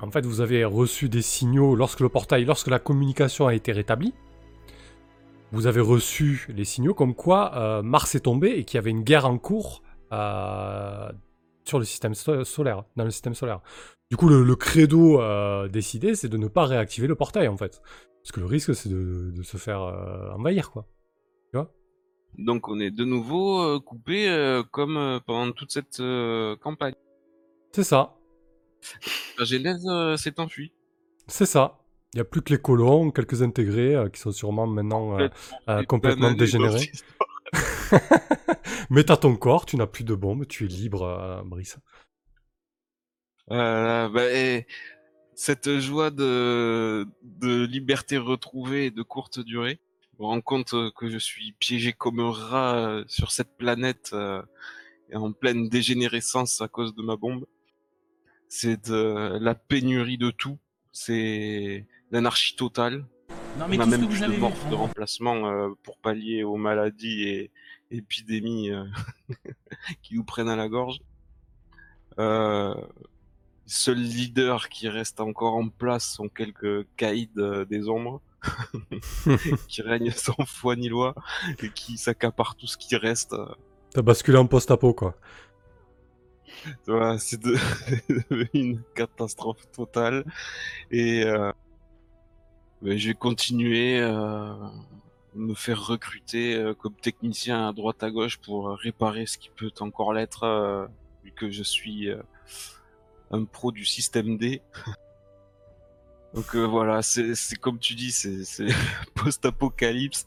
[0.00, 3.72] en fait vous avez reçu des signaux lorsque le portail, lorsque la communication a été
[3.72, 4.14] rétablie.
[5.50, 8.90] Vous avez reçu les signaux comme quoi euh, Mars est tombé et qu'il y avait
[8.90, 11.10] une guerre en cours euh,
[11.64, 13.60] sur le système so- solaire, dans le système solaire.
[14.10, 15.20] Du coup, le, credo
[15.68, 17.80] décidé, c'est de ne pas réactiver le portail, en fait.
[18.22, 19.80] Parce que le risque, c'est de, de se faire
[20.34, 20.86] envahir, quoi.
[22.38, 26.02] Donc on est de nouveau euh, coupé euh, comme euh, pendant toute cette
[26.60, 26.94] campagne.
[27.72, 28.14] C'est ça.
[29.38, 30.72] La Genèse s'est enfuie.
[31.26, 31.82] C'est ça.
[32.14, 35.28] Il n'y a plus que les colons, quelques intégrés, euh, qui sont sûrement maintenant euh,
[35.70, 36.92] euh, complètement dégénérés.
[38.90, 41.78] Mais t'as ton corps, tu n'as plus de bombes, tu es libre, Brice.
[43.48, 44.66] Bah, et
[45.34, 49.80] cette joie de, de liberté retrouvée et de courte durée,
[50.18, 54.10] me rends compte euh, que je suis piégé comme un rat euh, sur cette planète
[54.12, 54.42] euh,
[55.12, 57.46] en pleine dégénérescence à cause de ma bombe.
[58.48, 60.58] C'est de la pénurie de tout,
[60.92, 63.06] c'est l'anarchie totale.
[63.58, 67.22] Non, mais On a même plus de morphes de remplacement euh, pour pallier aux maladies
[67.28, 67.50] et
[67.90, 68.84] épidémies euh,
[70.02, 71.00] qui nous prennent à la gorge.
[72.18, 72.74] Euh,
[73.66, 78.20] seuls leaders qui restent encore en place sont quelques caïds euh, des ombres
[79.68, 81.14] qui règnent sans foi ni loi
[81.62, 83.34] et qui s'accaparent tout ce qui reste.
[83.90, 85.16] T'as basculé en post-apo, quoi.
[86.86, 87.56] Voilà, c'est de...
[88.54, 90.24] une catastrophe totale.
[90.90, 91.52] Et euh,
[92.82, 94.54] ben, je vais continuer euh,
[95.34, 99.72] me faire recruter euh, comme technicien à droite à gauche pour réparer ce qui peut
[99.80, 100.86] encore l'être, euh,
[101.24, 102.22] vu que je suis euh,
[103.30, 104.62] un pro du système D.
[106.34, 108.42] Donc euh, voilà, c'est comme tu dis, c'est
[109.14, 110.26] post-apocalypse,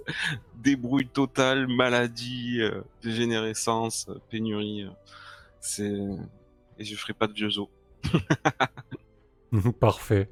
[0.55, 4.83] débrouille totale, maladie, euh, dégénérescence, euh, pénurie.
[4.83, 4.89] euh,
[5.61, 5.93] c'est
[6.79, 7.69] et je ferai pas de vieux os.
[9.79, 10.29] Parfait.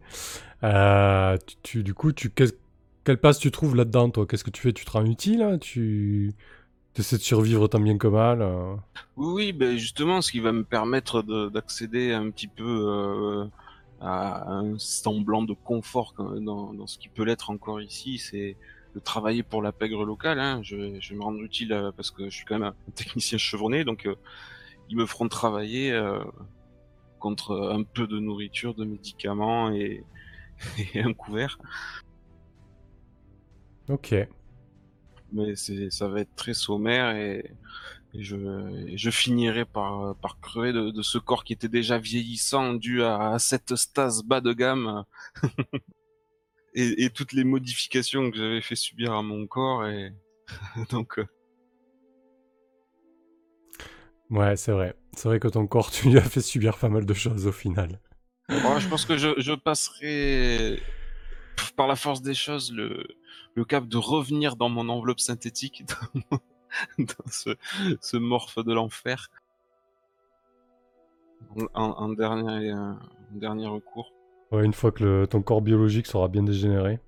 [0.62, 4.26] Tu, tu- du coup, tu, quelle place tu trouves là-dedans, toi?
[4.28, 4.74] Qu'est-ce que tu fais?
[4.74, 5.58] Tu te rends utile hein?
[5.58, 6.34] Tu
[6.98, 8.76] essaies de survivre tant bien que mal euh
[9.16, 12.64] Oui, oui, ben justement, ce qui va me permettre de- d'accéder un petit peu
[14.04, 18.58] à un semblant de confort dans, dans ce qui peut l'être encore ici, c'est
[18.96, 20.40] de travailler pour la pègre locale.
[20.40, 20.62] Hein.
[20.62, 22.92] Je, vais- je vais me rendre utile euh, parce que je suis quand même un
[22.96, 24.16] technicien chevronné, donc euh,
[24.90, 26.24] ils me feront travailler euh,
[27.20, 30.04] contre un peu de nourriture, de médicaments et,
[30.94, 31.58] et un couvert.
[33.90, 34.16] Ok.
[35.34, 37.52] mais ça va être très sommaire et,
[38.14, 38.36] et je
[38.88, 43.04] et je finirai par par crever de, de ce corps qui était déjà vieillissant dû
[43.04, 45.04] à, à cette stase bas de gamme
[46.76, 50.14] et, et toutes les modifications que j'avais fait subir à mon corps et
[50.92, 51.26] donc euh,
[54.30, 54.96] Ouais, c'est vrai.
[55.16, 57.52] C'est vrai que ton corps, tu lui as fait subir pas mal de choses au
[57.52, 58.00] final.
[58.50, 60.82] bon, je pense que je je passerai
[61.76, 63.06] par la force des choses le
[63.56, 65.84] le cap de revenir dans mon enveloppe synthétique
[66.98, 67.56] dans, ce
[68.02, 69.30] ce morphe de l'enfer
[71.58, 72.98] en, en dernier en
[73.32, 74.12] dernier recours
[74.52, 77.00] Ouais, une fois que le- ton corps biologique sera bien dégénéré.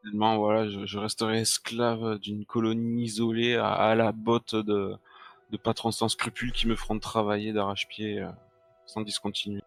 [0.00, 4.94] Finalement, voilà, je, je resterai esclave d'une colonie isolée à, à la botte de,
[5.50, 8.30] de patrons sans scrupules qui me feront travailler d'arrache-pied euh,
[8.86, 9.60] sans discontinuer.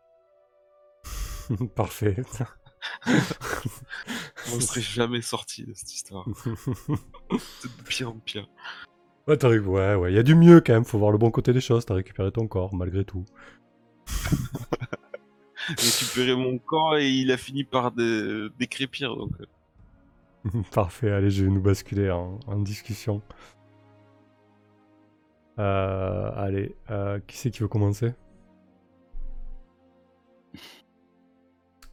[1.76, 2.16] Parfait.
[3.06, 6.26] On ne serait jamais sorti de cette histoire.
[7.30, 8.48] De pire en pire.
[9.28, 10.12] Ouais, t'as ouais, ouais.
[10.12, 10.86] Il y a du mieux quand même.
[10.86, 11.86] Faut voir le bon côté des choses.
[11.86, 13.26] T'as récupéré ton corps, malgré tout.
[15.68, 19.16] J'ai récupéré mon corps et il a fini par dé- décrépir.
[19.16, 19.46] Donc, euh,
[20.72, 23.22] Parfait, allez, je vais nous basculer en, en discussion.
[25.60, 28.14] Euh, allez, euh, qui c'est qui veut commencer?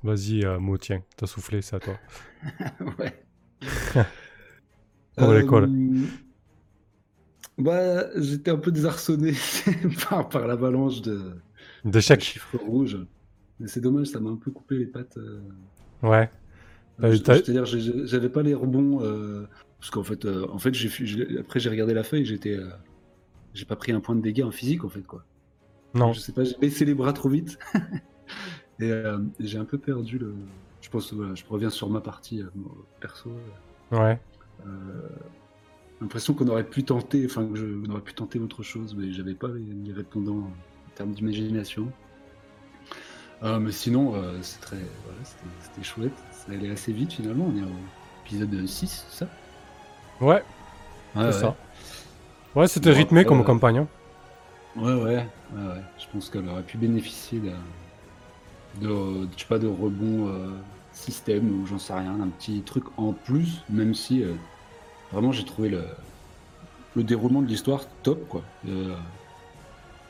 [0.02, 2.00] Vas-y, euh, Mo, tiens, t'as soufflé, c'est à toi.
[2.98, 3.14] ouais.
[5.16, 5.70] Pour l'école?
[7.58, 9.32] Euh, Bah, j'étais un peu désarçonné
[10.08, 11.14] par, par l'avalanche de,
[11.84, 12.98] de D'échecs chiffres rouges.
[13.60, 15.16] Mais c'est dommage, ça m'a un peu coupé les pattes.
[15.18, 15.40] euh.
[16.02, 16.30] Ouais.
[17.00, 19.02] C'est-à-dire, j'ai- j'avais pas les rebonds.
[19.02, 19.46] euh,
[19.80, 20.72] parce qu'en fait, euh, en fait
[21.38, 22.68] après j'ai regardé la feuille, j'étais, euh,
[23.54, 25.24] j'ai pas pris un point de dégâts en physique en fait quoi.
[25.94, 26.12] Non.
[26.12, 27.58] Je sais pas, j'ai baissé les bras trop vite.
[28.80, 30.34] et euh, j'ai un peu perdu le.
[30.80, 32.46] Je pense, voilà, je reviens sur ma partie euh,
[33.00, 33.30] perso.
[33.92, 34.18] Ouais.
[36.00, 39.12] L'impression qu'on aurait pu tenter, enfin que je, on aurait pu tenter autre chose, mais
[39.12, 40.52] j'avais pas les, répondants en
[40.94, 41.92] termes d'imagination.
[43.42, 46.24] Euh, mais sinon, euh, c'est très, voilà, c'était, chouette.
[46.30, 47.46] Ça allait assez vite finalement.
[47.46, 47.90] On est au
[48.24, 49.30] épisode 6, c'est ça?
[50.20, 50.44] Ouais,
[51.14, 51.32] Ouais, c'est ouais.
[51.32, 51.56] ça.
[52.54, 53.78] Ouais, c'était Bon, rythmé comme euh, campagne.
[53.78, 53.88] hein.
[54.76, 55.02] Ouais, ouais,
[55.50, 55.82] ouais, ouais.
[55.98, 57.64] Je pense qu'elle aurait pu bénéficier d'un,
[58.74, 60.50] de, je sais pas, de rebond euh,
[60.92, 64.34] système ou j'en sais rien, d'un petit truc en plus, même si euh,
[65.12, 65.84] vraiment j'ai trouvé le,
[66.96, 68.42] le déroulement de l'histoire top, quoi.
[68.66, 68.96] Euh,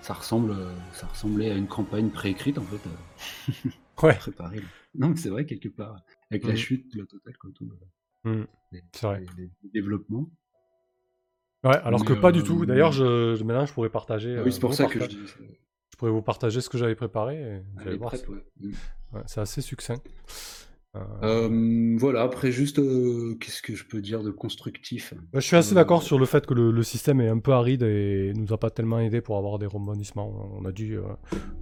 [0.01, 0.55] ça ressemble,
[0.93, 3.71] ça ressemblait à une campagne préécrite en fait, euh,
[4.07, 4.57] Ouais, préparée.
[4.61, 4.67] là.
[4.95, 6.57] Non, mais c'est vrai quelque part, avec la Mhm.
[6.57, 7.71] chute, la totale, quoi, tout.
[8.25, 9.21] les, C'est vrai.
[9.37, 10.29] les- les développements.
[11.65, 12.65] ouais, alors Mais, que pas du tout.
[12.67, 14.37] D'ailleurs, je, je- maintenant, je pourrais partager.
[14.39, 15.19] Ah oui, c'est pour ça que je dis.
[15.27, 17.37] je pourrais vous partager ce que j'avais préparé.
[17.41, 18.13] et vous Elle allez voir.
[18.13, 18.45] ouais.
[19.13, 19.97] Ouais, c'est assez succinct.
[21.23, 25.15] Euh, voilà, après juste, euh, qu'est-ce que je peux dire de constructif?
[25.33, 27.39] Bah, je suis assez euh, d'accord sur le fait que le, le système est un
[27.39, 30.51] peu aride et nous a pas tellement aidé pour avoir des rebondissements.
[30.59, 30.99] On a dû,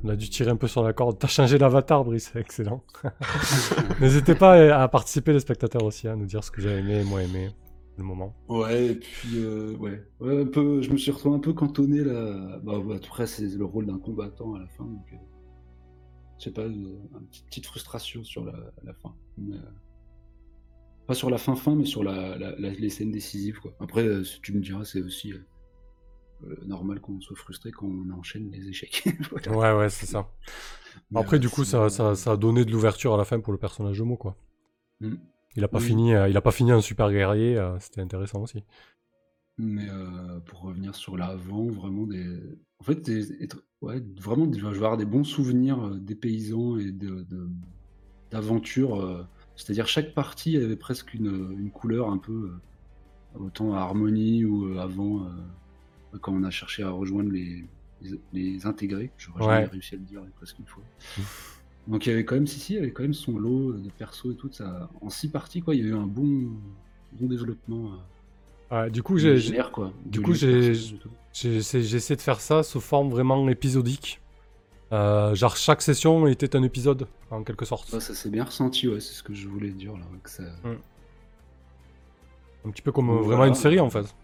[0.04, 1.18] on a dû tirer un peu sur la corde.
[1.18, 2.84] T'as changé l'avatar, Brice, excellent.
[4.00, 7.04] N'hésitez pas à participer, les spectateurs aussi, à nous dire ce que j'ai aimé et
[7.04, 7.50] moins aimé
[7.96, 8.36] le moment.
[8.48, 10.04] Ouais, et puis, euh, ouais.
[10.20, 12.58] Ouais, un peu, je me suis retrouvé un peu cantonné là.
[12.62, 15.06] Bah, bah, après, c'est le rôle d'un combattant à la fin, donc.
[15.12, 15.16] euh,
[16.38, 18.52] je sais pas, euh, une petite, petite frustration sur la,
[18.84, 19.14] la fin.
[19.38, 19.60] Mais, euh,
[21.06, 23.72] pas sur la fin-fin, mais sur la, la- la- les scènes décisives, quoi.
[23.80, 28.10] Après, euh, si tu me diras, c'est aussi euh, normal qu'on soit frustré quand on
[28.10, 29.04] enchaîne les échecs.
[29.30, 29.56] Voilà.
[29.76, 30.28] Ouais, ouais, c'est ça.
[31.10, 33.40] Mais, Après, euh, du coup, ça, ça, ça a donné de l'ouverture à la fin
[33.40, 34.36] pour le personnage de Mo, quoi.
[35.00, 35.14] Mm.
[35.56, 35.84] Il a pas Oui.
[35.84, 38.62] fini, euh, il a pas fini un super guerrier, c'était intéressant aussi.
[39.58, 39.86] Mais
[40.44, 42.26] pour revenir sur l'avant, vraiment des.
[42.78, 43.48] En fait, des-
[43.80, 47.48] ouais, vraiment, je vais avoir des bons souvenirs des paysans et de, de-
[48.30, 49.00] d'aventures.
[49.00, 49.24] euh,
[49.56, 52.32] C'est-à-dire, chaque partie avait presque une, une couleur un peu.
[52.32, 52.60] euh,
[53.38, 55.28] autant à Harmonie ou euh, avant,
[56.22, 57.64] quand on a cherché à rejoindre les,
[58.00, 59.10] les, les intégrés.
[59.18, 59.54] J'aurais Ouais.
[59.56, 60.82] jamais réussi à le dire presque une fois.
[61.86, 63.72] Donc, il y avait quand même, si, si, il y avait quand même son lot
[63.74, 64.50] de persos et tout.
[64.52, 66.48] Ça, en six parties, quoi, il y a eu un bon,
[67.12, 67.92] bon développement.
[68.70, 69.38] Ouais, du coup, j'ai,
[70.06, 74.20] du coup, j'ai essayé de faire ça sous forme vraiment épisodique.
[74.92, 77.92] Euh, genre, chaque session était un épisode, en quelque sorte.
[77.92, 80.04] Ouais, ça s'est bien ressenti, ouais, c'est ce que je voulais dire là.
[80.22, 80.44] que ça-
[82.64, 83.26] Un petit peu comme euh, Voilà.
[83.26, 84.14] vraiment une série, en fait.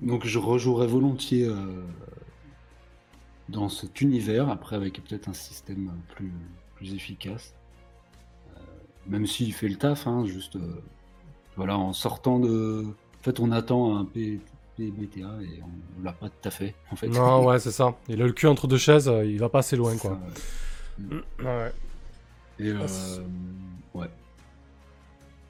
[0.00, 1.82] Donc je rejouerais volontiers euh,
[3.48, 6.32] dans cet univers, après avec peut-être un système plus,
[6.76, 7.54] plus efficace.
[8.56, 8.60] Euh,
[9.08, 10.56] même s'il fait le taf, hein, juste
[11.56, 12.86] voilà, en sortant de.
[13.20, 14.40] En fait, on attend un P-
[14.84, 15.22] Et
[15.62, 15.66] on,
[16.00, 16.74] on l'a pas tout à fait.
[16.90, 17.08] En fait.
[17.08, 17.96] Non, ouais, c'est ça.
[18.08, 20.18] Il a le cul entre deux chaises, euh, il va pas assez loin, quoi.
[20.98, 21.04] ça,
[21.44, 21.46] ouais.
[21.46, 21.72] Ouais.
[22.58, 23.20] Et, Ah, euh, c'est-
[23.98, 24.08] ouais.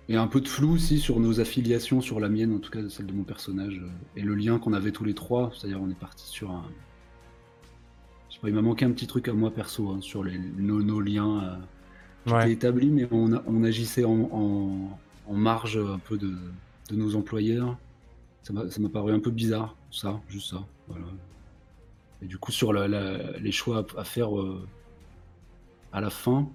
[0.08, 2.80] Et un peu de flou aussi sur nos affiliations, sur la mienne en tout cas,
[2.88, 5.88] celle de mon personnage, euh, et le lien qu'on avait tous les trois, c'est-à-dire on
[5.90, 6.64] est parti sur un...
[8.28, 10.38] Je sais pas, il m'a manqué un petit truc à moi perso, hein, sur les,
[10.38, 11.56] nos, nos liens euh,
[12.26, 12.42] qui Ouais.
[12.44, 16.34] étaient établis, mais on, agissait en, en- en marge un peu de,
[16.90, 17.76] de nos employeurs.
[18.42, 20.64] Ça m'a paru un peu bizarre, ça, juste ça.
[20.88, 21.04] Voilà.
[22.22, 24.66] Et du coup, sur la- la- les choix à, à faire euh,
[25.92, 26.48] à la fin,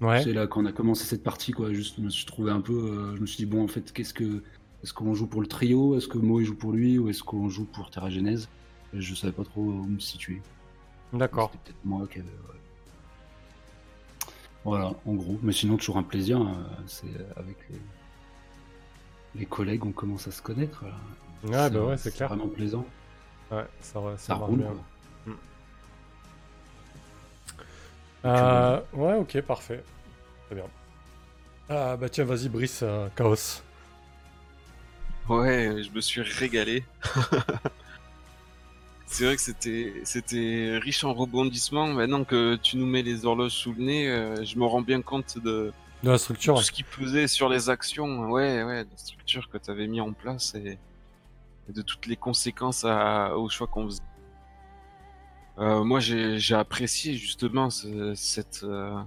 [0.00, 0.22] Ouais.
[0.22, 1.72] c'est là quand on a commencé cette partie, quoi.
[1.74, 2.72] Juste, je me suis trouvé un peu.
[2.72, 4.42] euh, je me suis dit, bon, en fait, qu'est-ce que.
[4.82, 5.94] Est-ce qu'on joue pour le trio?
[5.96, 6.98] Est-ce que Mo il joue pour lui?
[6.98, 8.48] Ou est-ce qu'on joue pour Terra Genèse?
[8.94, 10.40] Je savais pas trop où me situer.
[11.12, 11.50] D'accord.
[11.52, 12.24] C'était peut-être moi qui ouais.
[14.64, 15.38] Voilà, en gros.
[15.42, 16.40] Mais sinon, toujours un plaisir.
[16.40, 16.66] hein.
[16.86, 17.06] C'est
[17.36, 17.78] avec les.
[19.34, 20.84] Les collègues, on commence à se connaître.
[20.84, 20.90] là.
[21.44, 22.28] Ouais, bah ouais, c'est clair.
[22.28, 22.84] vraiment plaisant.
[23.50, 24.58] Ouais, ça, va- Ça ça marche roule.
[24.58, 24.68] bien.
[24.68, 24.84] quoi.
[28.24, 29.82] Euh, ouais, ok, parfait.
[30.46, 30.64] Très bien.
[31.68, 33.62] Ah, bah tiens, vas-y, Brice, euh, Chaos.
[35.28, 36.84] Ouais, je me suis régalé.
[39.06, 41.88] C'est vrai que c'était c'était riche en rebondissements.
[41.88, 45.02] Maintenant que tu nous mets les horloges sous le nez, euh, je me rends bien
[45.02, 45.72] compte de
[46.02, 46.54] De la structure.
[46.56, 50.00] tout ce qui pesait sur les actions, ouais, ouais, la structure que tu avais mis
[50.00, 50.78] en place et,
[51.68, 54.00] de toutes les conséquences à, au choix qu'on faisait.
[55.58, 58.98] Euh, moi, j'ai apprécié justement ce- cette euh,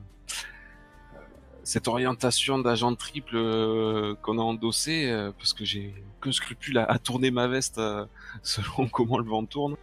[1.63, 6.83] cette orientation d'agent triple euh, qu'on a endossé euh, parce que j'ai aucun scrupule à,
[6.83, 8.05] à tourner ma veste euh,
[8.43, 9.75] selon comment le vent tourne.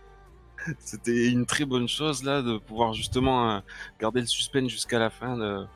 [0.78, 3.62] C'était une très bonne chose là de pouvoir justement
[3.98, 5.66] garder le suspense jusqu'à la fin de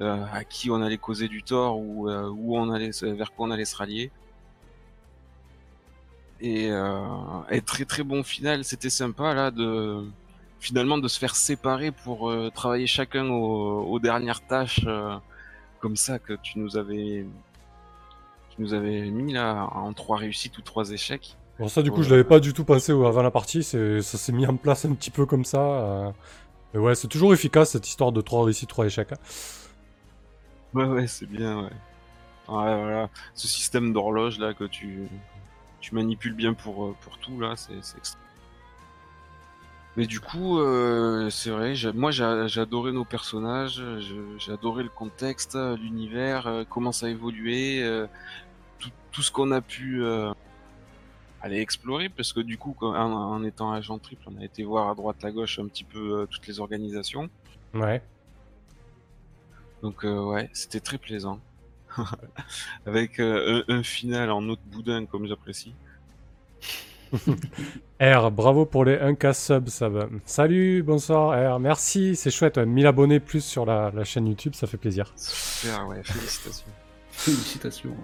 [0.00, 3.50] à qui on allait causer du tort ou euh, où on allait vers quoi on
[3.50, 4.10] allait se rallier.
[6.40, 6.98] Et, euh,
[7.50, 10.04] et très très bon final, c'était sympa là de
[10.58, 15.14] finalement de se faire séparer pour euh, travailler chacun aux, aux dernières tâches euh,
[15.80, 17.26] comme ça que tu nous avais
[18.50, 21.36] tu nous avais mis là en trois réussites ou trois échecs.
[21.58, 23.62] Bon, ça, du coup, je l'avais pas du tout pensé avant la partie.
[23.62, 25.60] c'est- Ça s'est mis en place un petit peu comme ça.
[25.60, 26.10] euh.
[26.74, 29.12] Mais ouais, c'est toujours efficace cette histoire de 3 réussites, 3 échecs.
[29.12, 29.16] hein.
[30.74, 31.72] Ouais ouais c'est bien ouais.
[32.48, 35.06] Ouais voilà, ce système d'horloge là que tu
[35.80, 38.18] tu manipules bien pour euh, pour tout là, c'est extra.
[39.96, 42.24] Mais du coup, euh, c'est vrai, moi j'ai
[42.60, 43.82] adoré nos personnages,
[44.38, 48.06] j'ai adoré le contexte, l'univers, euh, comment ça a évolué, euh,
[48.78, 50.32] tout, tout ce qu'on a pu euh,
[51.42, 54.88] aller explorer, parce que du coup, en, en étant agent triple, on a été voir
[54.88, 57.28] à droite à gauche un petit peu euh, toutes les organisations.
[57.74, 58.02] Ouais.
[59.82, 61.40] Donc euh, ouais, c'était très plaisant.
[62.86, 65.74] Avec euh, un, un final en autre boudin comme j'apprécie.
[68.00, 70.06] R, bravo pour les 1K subs, ça va.
[70.24, 74.54] Salut, bonsoir R, merci, c'est chouette, ouais, 1000 abonnés plus sur la, la chaîne YouTube,
[74.54, 75.12] ça fait plaisir.
[75.16, 76.72] Super, ouais, félicitations.
[77.10, 77.96] Félicitations.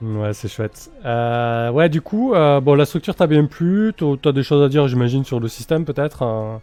[0.00, 0.90] Ouais, c'est chouette.
[1.04, 4.64] Euh, ouais, du coup, euh, bon, la structure t'a bien plu, t'as t'as des choses
[4.64, 6.58] à dire, j'imagine, sur le système peut-être euh.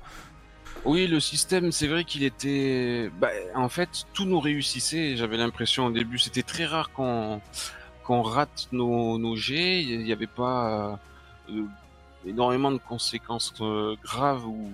[0.86, 3.10] Oui, le système, c'est vrai qu'il était.
[3.20, 5.16] Bah, en fait, tout nous réussissait.
[5.18, 7.42] J'avais l'impression au début, c'était très rare qu'on
[8.04, 9.84] qu'on rate nos, nos jets.
[9.84, 10.98] Il n'y avait pas
[11.50, 11.64] euh,
[12.26, 14.72] énormément de conséquences euh, graves ou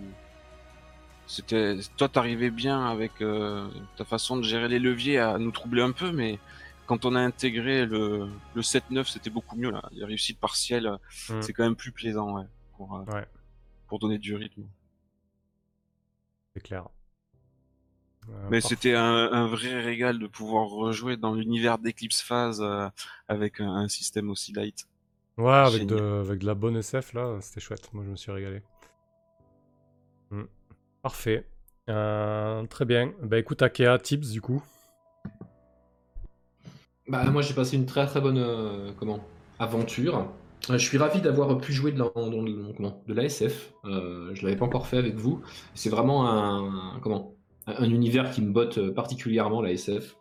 [1.28, 1.78] c'était.
[1.98, 5.92] Toi, t'arrivais bien avec euh, ta façon de gérer les leviers à nous troubler un
[5.92, 6.40] peu, mais
[6.86, 9.82] quand on a intégré le, le 7-9, c'était beaucoup mieux là.
[9.92, 10.98] Les réussites partielles,
[11.30, 11.42] Mm.
[11.42, 12.46] c'est quand même plus plaisant, ouais,
[12.78, 13.26] pour, euh, Ouais.
[13.88, 14.62] pour donner du rythme.
[16.56, 16.88] C'est clair.
[18.30, 22.88] Euh, Mais c'était un, un vrai régal de pouvoir rejouer dans l'univers d'Eclipse Phase euh,
[23.28, 24.88] avec un, un système aussi light.
[25.38, 27.94] Ouais, avec de, avec de la bonne SF là, c'était chouette.
[27.94, 28.62] Moi, je me suis régalé.
[30.32, 30.46] Hmm.
[31.02, 31.46] Parfait.
[31.90, 33.14] Euh, très bien.
[33.22, 34.64] Bah écoute, Akea, tips du coup.
[37.08, 39.20] Bah, moi j'ai passé une très très bonne euh, comment,
[39.60, 40.28] aventure.
[40.70, 42.12] Euh, je suis ravi d'avoir pu jouer de la,
[43.08, 43.74] l'ASF.
[43.86, 45.42] Euh, je l'avais pas encore fait avec vous.
[45.74, 47.36] C'est vraiment un, comment,
[47.80, 50.16] univers qui me botte particulièrement l'ASF.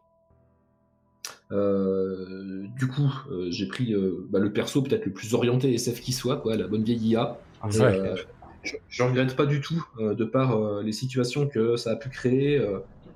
[1.53, 3.95] Euh, du coup, euh, j'ai pris
[4.31, 7.39] bah, le perso peut-être le plus orienté SF qui soit, quoi, la bonne vieille IA.
[7.65, 8.17] Euh,
[8.63, 12.57] je, je regrette pas du tout de par les situations que ça a pu créer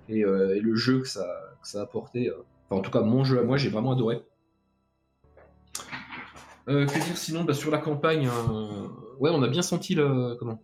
[0.09, 1.26] et, et le jeu que ça,
[1.62, 2.31] que ça a apporté.
[2.68, 4.22] Enfin, en tout cas, mon jeu à moi, j'ai vraiment adoré.
[6.68, 8.88] Euh, que dire sinon Bah, Sur la campagne, euh,
[9.18, 10.62] ouais, on a bien senti le comment?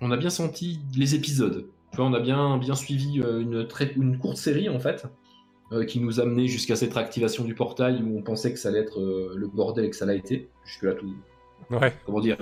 [0.00, 1.66] On a bien senti les épisodes.
[1.98, 5.06] On a bien bien suivi euh, une très une courte série en fait,
[5.86, 8.80] qui nous a amené jusqu'à cette réactivation du portail où on pensait que ça allait
[8.80, 10.48] être le bordel et que ça l'a été.
[10.64, 11.14] Jusque là, tout,
[11.70, 11.94] Ouais.
[12.06, 12.36] comment dire,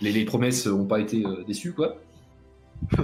[0.00, 1.96] les, les promesses n'ont pas été déçues, quoi.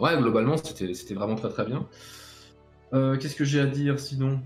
[0.00, 1.86] Ouais, globalement, c'était c'était vraiment très très bien.
[2.92, 4.40] Qu'est-ce que j'ai à dire sinon?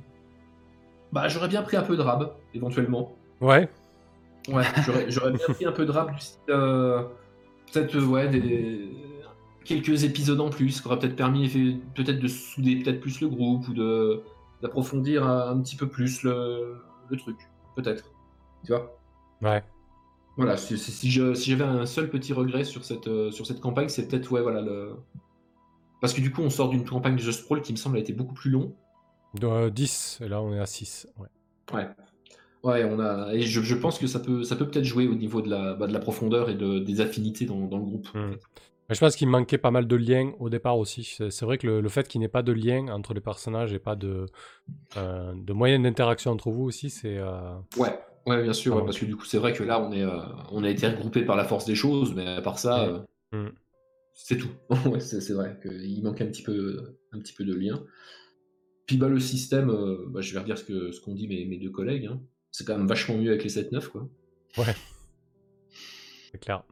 [1.13, 3.17] Bah, j'aurais bien pris un peu de rab, éventuellement.
[3.41, 3.69] Ouais.
[4.49, 4.65] Ouais,
[5.09, 7.03] j'aurais bien pris un peu de style, euh,
[7.73, 8.91] peut-être, euh, ouais, des,
[9.65, 11.49] quelques épisodes en plus, qui auraient peut-être permis
[11.95, 14.23] peut-être de souder peut-être plus le groupe ou de
[14.63, 16.77] d'approfondir un, petit peu plus le,
[17.11, 17.37] le truc,
[17.77, 18.11] peut-être.
[18.65, 18.99] Tu vois
[19.43, 19.63] Ouais.
[20.37, 23.47] voilà, si, si- si je- si j'avais un seul petit regret sur cette, euh, sur
[23.47, 24.95] cette campagne, c'est peut-être, ouais, voilà, le...
[26.01, 28.01] Parce que du coup, on sort d'une campagne de Just Sprawl qui me semble a
[28.01, 28.75] été beaucoup plus long.
[29.35, 31.09] De, euh, 10, et là on est à 6.
[31.19, 31.29] Ouais.
[31.73, 31.89] Ouais.
[32.65, 33.33] Ouais, on a...
[33.33, 35.75] Et je, je pense que ça peut ça peut peut-être jouer au niveau de la,
[35.75, 38.09] bah, de la profondeur et de, des affinités dans, dans le groupe.
[38.15, 38.35] Hmm.
[38.91, 41.05] Je pense qu'il manquait pas mal de liens au départ aussi.
[41.05, 43.73] C'est vrai que le, le fait qu'il n'y ait pas de lien entre les personnages
[43.73, 44.27] et pas de,
[44.97, 47.19] euh, de moyens d'interaction entre vous aussi, c'est.
[47.19, 49.81] euh, Ouais, ouais, bien sûr, Ah ouais, parce que du coup, c'est vrai que là,
[49.81, 50.21] on, est, euh,
[50.53, 52.89] on a été regroupé par la force des choses, mais à part ça, Mm.
[52.89, 52.99] euh,
[53.33, 53.55] Mm.
[54.15, 54.51] c'est tout.
[54.91, 57.83] ouais, c'est vrai qu'il manque un petit, peu, un petit peu de lien.
[58.87, 61.45] Puis bah, le système, euh, bah, je vais redire ce qu'ont ce qu'ont dit mes,
[61.47, 62.21] mes deux collègues, hein.
[62.57, 64.09] C'est quand même vachement mieux avec les 7-9, quoi.
[66.31, 66.63] C'est clair.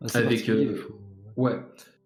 [0.00, 1.00] Ah, c'est Avec, euh, faut-
[1.36, 1.56] Ouais.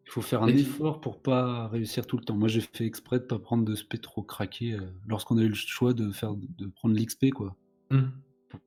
[0.07, 2.37] Il faut faire un effort pour pas réussir tout le temps.
[2.37, 5.49] Moi, j'ai fait exprès de pas prendre de spé trop craqué euh, lorsqu'on a eu
[5.49, 7.57] le choix de faire de prendre l'XP quoi.
[7.91, 8.03] Mmh.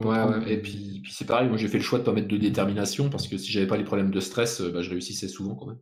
[0.04, 2.28] Ouais, ouais, et puis, puis c'est pareil, moi j'ai fait le choix de pas mettre
[2.28, 5.28] de détermination parce que si j'avais pas les problèmes de stress, euh, bah, je réussissais
[5.28, 5.80] souvent quand même.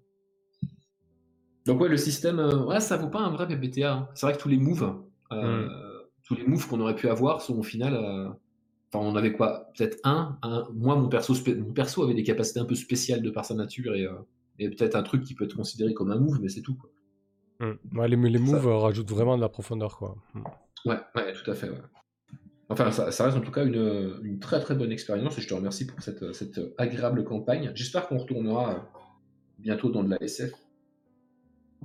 [1.66, 3.94] Donc ouais, le système, euh, ouais, ça vaut pas un vrai PBTA.
[3.94, 4.10] hein.
[4.16, 4.96] C'est vrai que tous les moves,
[5.34, 5.72] euh, Mmh.
[6.24, 8.30] tous les moves qu'on aurait pu avoir sont au final, euh,
[8.92, 12.24] enfin on avait quoi, peut-être un, un- moi mon perso, spé- mon perso avait des
[12.24, 14.14] capacités un peu spéciales de par sa nature et, euh,
[14.60, 16.76] et peut-être un truc qui peut être considéré comme un move, mais c'est tout.
[16.76, 16.90] Quoi.
[17.94, 20.16] Ouais, les, les moves euh, rajoutent vraiment de la profondeur, quoi.
[20.34, 20.44] Mm.
[20.86, 21.70] Ouais, ouais, tout à fait.
[21.70, 21.82] ouais.
[22.70, 25.48] Enfin, ça, ça reste en tout cas une, une très très bonne expérience et je
[25.48, 27.72] te remercie pour cette, cette agréable campagne.
[27.74, 28.78] J'espère qu'on retournera euh,
[29.58, 30.52] bientôt dans de la SF.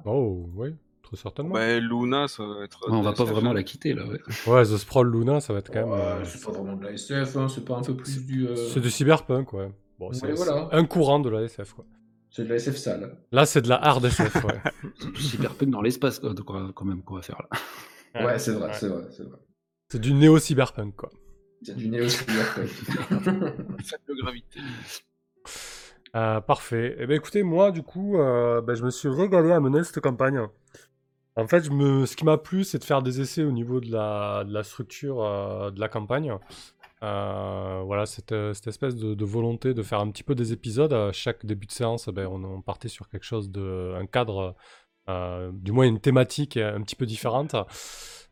[0.04, 0.74] Oh, oui,
[1.04, 1.54] très certainement.
[1.54, 2.88] Bah, Luna, ça va être.
[2.88, 4.04] Ouais, on va pas SF, vraiment la quitter là.
[4.06, 4.18] Ouais.
[4.46, 5.90] Ouais, The Sprawl Luna, ça va être quand même.
[5.90, 8.48] Ouais, euh, c'est pas vraiment de la SF, hein, c'est pas un peu plus du.
[8.48, 9.70] euh, C'est du cyberpunk, ouais.
[9.98, 10.68] Bon, c'est voilà.
[10.72, 11.84] un courant de la SF, quoi.
[12.30, 13.16] C'est de la SF sale.
[13.30, 14.60] Là, c'est de la hard SF, ouais.
[14.98, 17.48] C'est du cyberpunk dans l'espace quoi, donc, euh, quand même qu'on va faire là.
[18.26, 18.74] Ouais, c'est vrai, Ouais.
[18.74, 19.38] c'est vrai, c'est vrai.
[19.88, 21.10] c'est du néo-cyberpunk, quoi.
[21.62, 22.40] C'est du néo Faible
[24.20, 24.60] gravité.
[26.16, 26.96] Euh, parfait.
[26.98, 30.00] Eh ben, écoutez, moi, du coup, euh, ben, je me suis régalé à mener cette
[30.00, 30.40] campagne.
[31.36, 34.62] En fait, ce qui m'a plu, c'est de faire des essais au niveau de la,
[34.62, 36.32] structure euh, de la campagne.
[37.02, 40.92] Euh, voilà, cette, euh, espèce de, volonté de faire un petit peu des épisodes.
[40.92, 43.94] À chaque début de séance, ben, on, partait sur quelque chose de.
[43.96, 44.54] un cadre,
[45.52, 47.56] du moins une thématique un petit peu différente.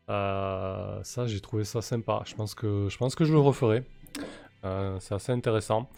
[0.08, 2.22] Ça, j'ai trouvé ça sympa.
[2.24, 3.84] Je pense que je, pense que je le referai.
[5.00, 5.88] C'est assez intéressant.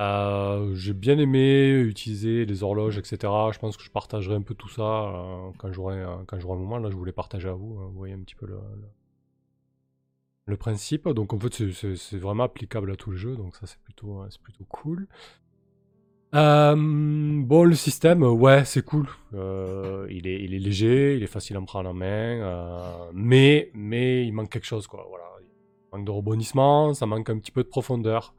[0.00, 3.50] Euh, j'ai bien aimé utiliser les horloges, etc.
[3.52, 6.78] Je pense que je partagerai un peu tout ça euh, quand j'aurai euh, un moment.
[6.78, 7.78] Là, je voulais partager à vous.
[7.80, 8.58] euh, vous voyez un petit peu le,
[10.56, 11.08] principe.
[11.08, 13.36] Donc en fait, c'est- vraiment applicable à tout le jeu.
[13.36, 14.28] Donc ça, c'est plutôt, euh,
[14.68, 15.06] cool.
[16.34, 16.76] Euh,
[17.42, 19.08] bon, le système, euh, ouais, c'est cool.
[19.34, 24.50] Euh, il, est, léger, il est facile à prendre en main, euh, mais, il manque
[24.50, 25.08] quelque chose, quoi.
[25.40, 28.34] Il manque de rebondissement, ça manque un petit peu de profondeur.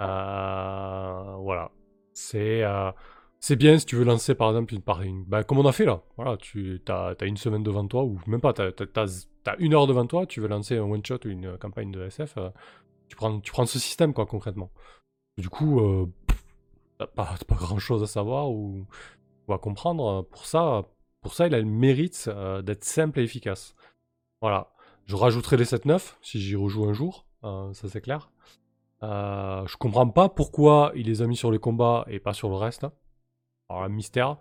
[0.00, 1.70] Euh, voilà,
[2.12, 2.92] c'est euh,
[3.40, 5.72] c'est bien si tu veux lancer par exemple une par une, bah, comme on a
[5.72, 6.02] fait là.
[6.16, 10.06] Voilà, tu as, une semaine devant toi ou même pas, tu as, une heure devant
[10.06, 12.50] toi, tu veux lancer un one shot ou une campagne de SF, euh,
[13.08, 14.70] tu prends tu prends ce système quoi concrètement.
[15.38, 15.80] Du coup.
[15.80, 16.06] Euh,
[16.98, 18.86] t'as pas, pas grand chose à savoir ou,
[19.48, 20.22] à comprendre.
[20.30, 20.84] Pour ça,
[21.22, 23.74] pour ça, il a le mérite euh, d'être simple et efficace.
[24.42, 24.72] Voilà.
[25.06, 28.30] Je rajouterai les 7-9 si j'y rejoue un jour, euh, ça c'est clair.
[29.02, 32.48] Euh, je comprends pas pourquoi il les a mis sur les combats et pas sur
[32.48, 32.84] le reste.
[32.84, 32.92] hein.
[33.68, 34.36] Alors, un mystère.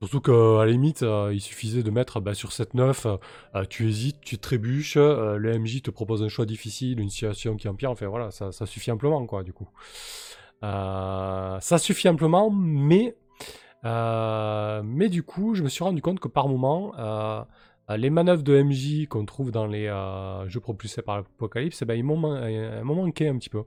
[0.00, 3.18] Surtout qu'à la limite, euh, il suffisait de mettre bah, sur 7-9,
[3.56, 7.68] euh, tu hésites, tu trébuches, le MJ te propose un choix difficile, une situation qui
[7.68, 9.68] empire, enfin voilà, ça, suffit amplement quoi du coup.
[10.62, 13.16] Ça suffit amplement, mais,
[13.82, 16.92] mais du coup, je me suis rendu compte que par moment,
[17.96, 21.94] les manœuvres de MJ qu'on trouve dans les euh, jeux propulsés par l'Apocalypse, eh ben,
[21.94, 23.64] ils euh, m'ont manqué un petit peu.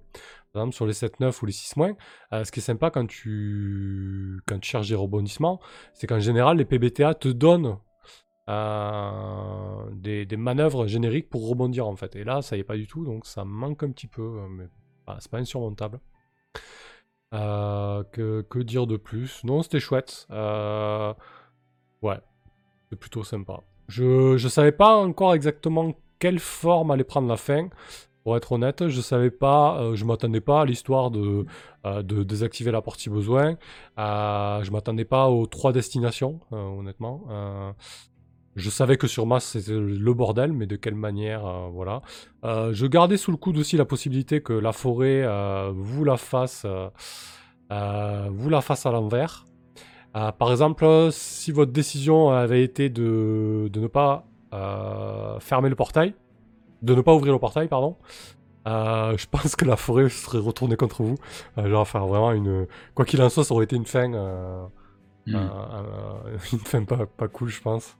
[0.53, 1.95] Par exemple, sur les 7-9 ou les 6-,
[2.33, 5.59] euh, ce qui est sympa quand tu, cherches des rebondissements,
[5.93, 7.77] c'est qu'en général, les PBTA te donnent
[8.49, 12.15] euh, des, manœuvres génériques pour rebondir en fait.
[12.15, 14.47] Et là, ça y est pas du tout, donc ça manque un petit peu, euh,
[14.49, 14.67] mais
[15.19, 15.99] c'est pas insurmontable.
[17.33, 19.43] Euh, que, que dire de plus?
[19.45, 20.27] Non, c'était chouette.
[20.31, 21.13] Euh,
[22.01, 22.19] ouais,
[22.89, 23.63] c'est plutôt sympa.
[23.91, 27.67] Je, je savais pas encore exactement quelle forme allait prendre la fin.
[28.23, 31.45] Pour être honnête, je savais pas, euh, je m'attendais pas à l'histoire de,
[31.85, 33.57] euh, désactiver la porte si besoin.
[33.97, 37.23] Euh, je m'attendais pas aux trois destinations, euh, honnêtement.
[38.55, 42.01] Je savais que sur Mars c'était le bordel, mais de quelle manière, voilà.
[42.43, 45.25] Je gardais sous le coude aussi la possibilité que la forêt
[45.73, 48.31] vous la fasse à
[48.91, 49.45] l'envers.
[50.15, 55.75] Euh, par exemple, si votre décision avait été de, de ne pas euh, fermer le
[55.75, 56.13] portail,
[56.81, 57.95] de ne pas ouvrir le portail, pardon,
[58.67, 61.15] euh, je pense que la forêt serait retournée contre vous.
[61.57, 62.67] Genre, faire vraiment une.
[62.93, 64.09] Quoi qu'il en soit, ça aurait été une fin.
[65.27, 65.35] Hmm.
[66.51, 67.95] une fin pas, pas cool, je pense.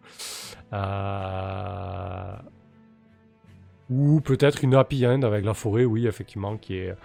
[3.89, 6.95] Ou peut-être une happy end avec la forêt, oui, effectivement, qui est,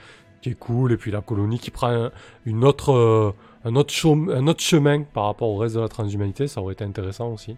[0.41, 0.93] qui est cool.
[0.93, 2.11] Et puis la colonie qui prend un,
[2.45, 3.33] une autre, euh,
[3.65, 7.57] un, autre chemin, par rapport au reste de la transhumanité, ça aurait été intéressant aussi.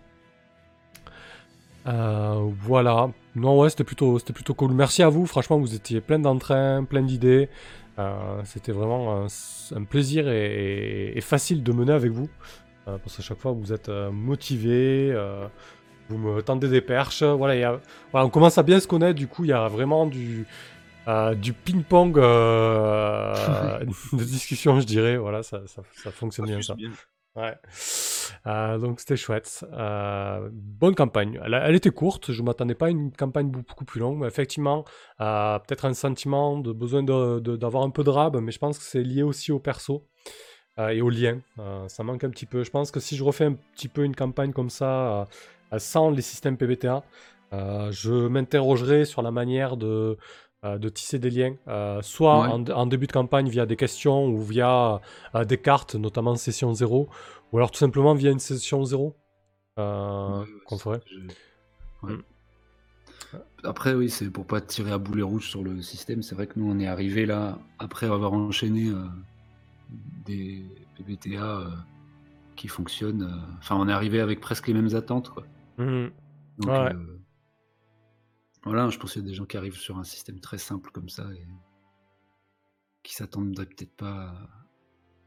[1.87, 3.11] Euh, voilà.
[3.35, 4.73] Non, ouais, c'était plutôt, c'était plutôt cool.
[4.73, 7.49] Merci à vous, franchement, vous étiez plein d'entrain, plein d'idées.
[7.99, 9.27] Euh, c'était vraiment
[9.75, 12.29] un, plaisir et, facile de mener avec vous.
[12.87, 15.15] Euh, parce qu'à chaque fois, vous êtes motivé,
[16.09, 17.23] vous me tendez des perches.
[17.23, 17.81] Voilà, il y a-
[18.13, 20.47] voilà, on commence à bien se connaître, du coup, il y a vraiment du,
[21.09, 23.35] euh, du ping-pong euh,
[24.13, 25.17] de discussion, je dirais.
[25.17, 26.75] Voilà, ça, ça, ça fonctionne bien, fuse ça.
[26.75, 26.91] bien.
[27.37, 27.55] Ouais.
[28.47, 29.65] Euh, donc c'était chouette.
[29.73, 31.41] Bonne campagne.
[31.45, 34.85] Elle, elle était courte, je m'attendais pas à une campagne beaucoup plus longue, mais effectivement,
[35.19, 38.79] peut-être un sentiment de besoin de- de- d'avoir un peu de rab, mais je pense
[38.79, 40.05] que c'est lié aussi au perso
[40.79, 41.39] et au lien.
[41.87, 42.65] Ça manque un petit peu.
[42.65, 45.29] Je pense que si je refais un petit peu une campagne comme ça,
[45.77, 47.05] sans les systèmes PBTA,
[47.53, 50.17] je m'interrogerai sur la manière de,
[50.65, 52.49] de tisser des liens, euh, soit Ouais.
[52.49, 55.01] en, en début de campagne via des questions ou via
[55.35, 57.09] euh, des cartes, notamment session 0,
[57.53, 59.15] ou alors tout simplement via une session 0
[59.79, 61.01] euh, Ouais, ouais, qu'on ferait.
[61.07, 62.13] je-.
[62.13, 62.23] Mm.
[63.65, 66.23] Après, oui, c'est pour pas tirer à boulet rouge sur le système.
[66.23, 69.05] C'est vrai que nous, on est arrivé là, après avoir enchaîné euh,
[70.25, 70.65] des
[70.97, 71.69] PBTA euh,
[72.57, 73.23] qui fonctionnent.
[73.23, 75.29] euh, Enfin, on est arrivé avec presque les mêmes attentes.
[75.31, 75.45] Quoi.
[75.79, 76.11] Mhm.
[76.59, 76.93] Donc, Ouais.
[78.65, 80.91] Voilà, je pense qu'il y a des gens qui arrivent sur un système très simple
[80.91, 81.47] comme ça et
[83.03, 84.35] qui s'attendraient peut-être pas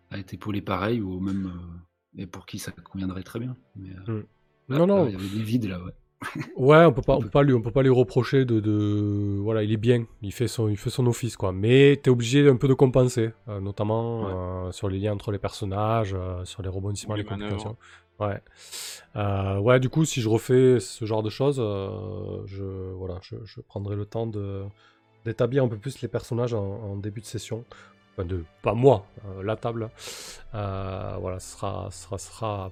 [0.10, 3.56] à, être épaulés pareil ou même euh, et pour qui ça conviendrait très bien.
[3.76, 4.24] Mais, euh,
[4.68, 5.04] là, Non, non.
[5.06, 5.94] là, il y avait des vides là, ouais.
[6.56, 9.38] Ouais, on peut pas, On peut- pas lui, on peut pas lui reprocher de, de,
[9.40, 11.52] voilà, il est bien, il fait son, il fait son office quoi.
[11.52, 15.40] Mais t'es obligé un peu de compenser, euh, notamment euh, sur les liens entre les
[15.40, 17.76] personnages, euh, sur les rebondissements, Les les complications.
[18.22, 18.40] Ouais.
[19.16, 22.64] Euh, ouais, du coup, si je refais ce genre de choses, euh, je,
[22.94, 24.28] voilà, je, prendrai le temps
[25.26, 27.66] d'établir un peu plus les personnages en, début de session.
[28.14, 29.90] Enfin, de, pas moi, euh, la table.
[30.54, 32.72] Voilà, ce sera, sera,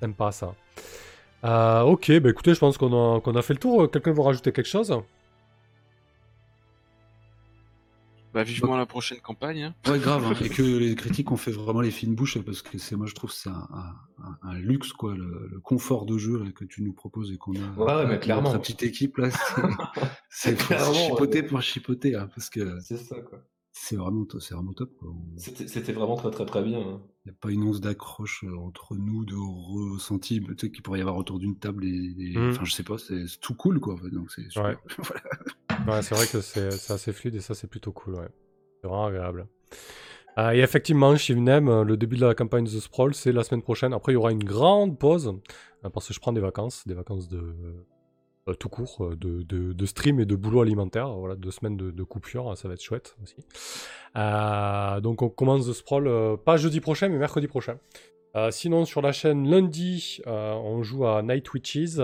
[0.00, 0.54] sympa ça.
[1.84, 3.90] Ok, bah écoutez, je pense qu'on a, qu'on a fait le tour.
[3.90, 4.96] Quelqu'un veut rajouter quelque chose?
[8.36, 9.62] Bah, vivement la prochaine campagne.
[9.62, 9.74] hein.
[9.90, 10.22] Ouais, grave.
[10.26, 10.34] hein.
[10.44, 13.14] Et que les critiques ont fait vraiment les fines bouches parce que c'est, moi, je
[13.14, 16.50] trouve que c'est un, un- un- un luxe, quoi, le, le confort de jeu là,
[16.52, 17.70] que tu nous proposes et qu'on a.
[17.78, 18.50] Ouais, ouais, mais clairement.
[18.50, 19.62] notre petite équipe là, c'est,
[20.28, 21.46] c'est pour Clairement, chipoter ouais.
[21.46, 23.42] pour chipoter, hein, parce que C'est ça, quoi.
[23.78, 24.90] C'est vraiment, c'est vraiment top.
[24.98, 25.10] Quoi.
[25.36, 26.80] C'était c'était vraiment très très très bien.
[26.80, 27.02] hein.
[27.24, 30.82] Il n'y a pas une once d'accroche euh, entre nous, de ressenti, tu sais, qu'il
[30.82, 31.84] pourrait y avoir autour d'une table.
[31.84, 32.50] Et, et- Mhm.
[32.52, 33.94] Enfin, je sais pas, c'est, c'est tout cool, quoi.
[33.94, 34.64] en fait, Donc, c'est super.
[34.64, 34.76] Ouais.
[35.76, 35.96] Voilà.
[35.96, 38.14] Ouais, c'est vrai que c'est c'est assez fluide et ça, c'est plutôt cool.
[38.14, 38.28] Ouais.
[38.80, 39.46] C'est vraiment agréable.
[40.38, 43.62] Euh, et effectivement, Shivnem, euh, le début de la campagne The Sprawl, c'est la semaine
[43.62, 43.92] prochaine.
[43.92, 45.34] Après, il y aura une grande pause
[45.84, 47.86] euh, parce que je prends des vacances, des vacances de euh,
[48.54, 51.08] tout court, euh, de, de, stream et de boulot alimentaire.
[51.10, 53.36] Voilà, deux semaines de, coupure, ça va être chouette aussi.
[54.16, 57.78] Euh, donc, on commence The Sprawl euh, pas jeudi prochain, mais mercredi prochain.
[58.36, 62.00] Euh, sinon, sur la chaîne lundi, euh, on joue à Night Witches.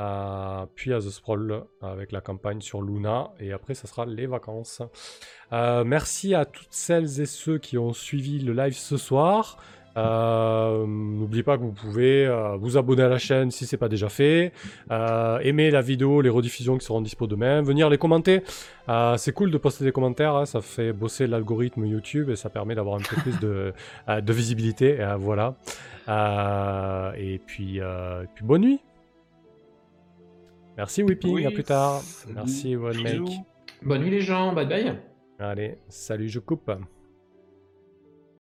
[0.00, 4.26] Euh, puis à The Sprawl avec la campagne sur Luna et après ça sera les
[4.26, 4.82] vacances.
[5.52, 9.56] Euh, merci à toutes celles et ceux qui ont suivi le live ce soir.
[9.96, 13.88] Euh, N'oubliez pas que vous pouvez euh, vous abonner à la chaîne si c'est pas
[13.88, 14.52] déjà fait,
[14.90, 18.42] euh, aimer la vidéo, les rediffusions qui seront dispo demain, venir les commenter.
[18.88, 22.50] Euh, c'est cool de poster des commentaires, hein, ça fait bosser l'algorithme YouTube et ça
[22.50, 23.72] permet d'avoir un peu plus de,
[24.20, 25.00] de visibilité.
[25.00, 25.54] euh, voilà.
[26.08, 28.80] Euh, et puis, euh, et puis bonne nuit.
[30.76, 32.02] Merci Whipping, Oui, à plus tard.
[32.34, 33.20] Merci One Make.
[33.22, 33.44] Bisous.
[33.82, 34.98] Bonne nuit les gens, bye bye.
[35.38, 36.70] Allez, salut, je coupe.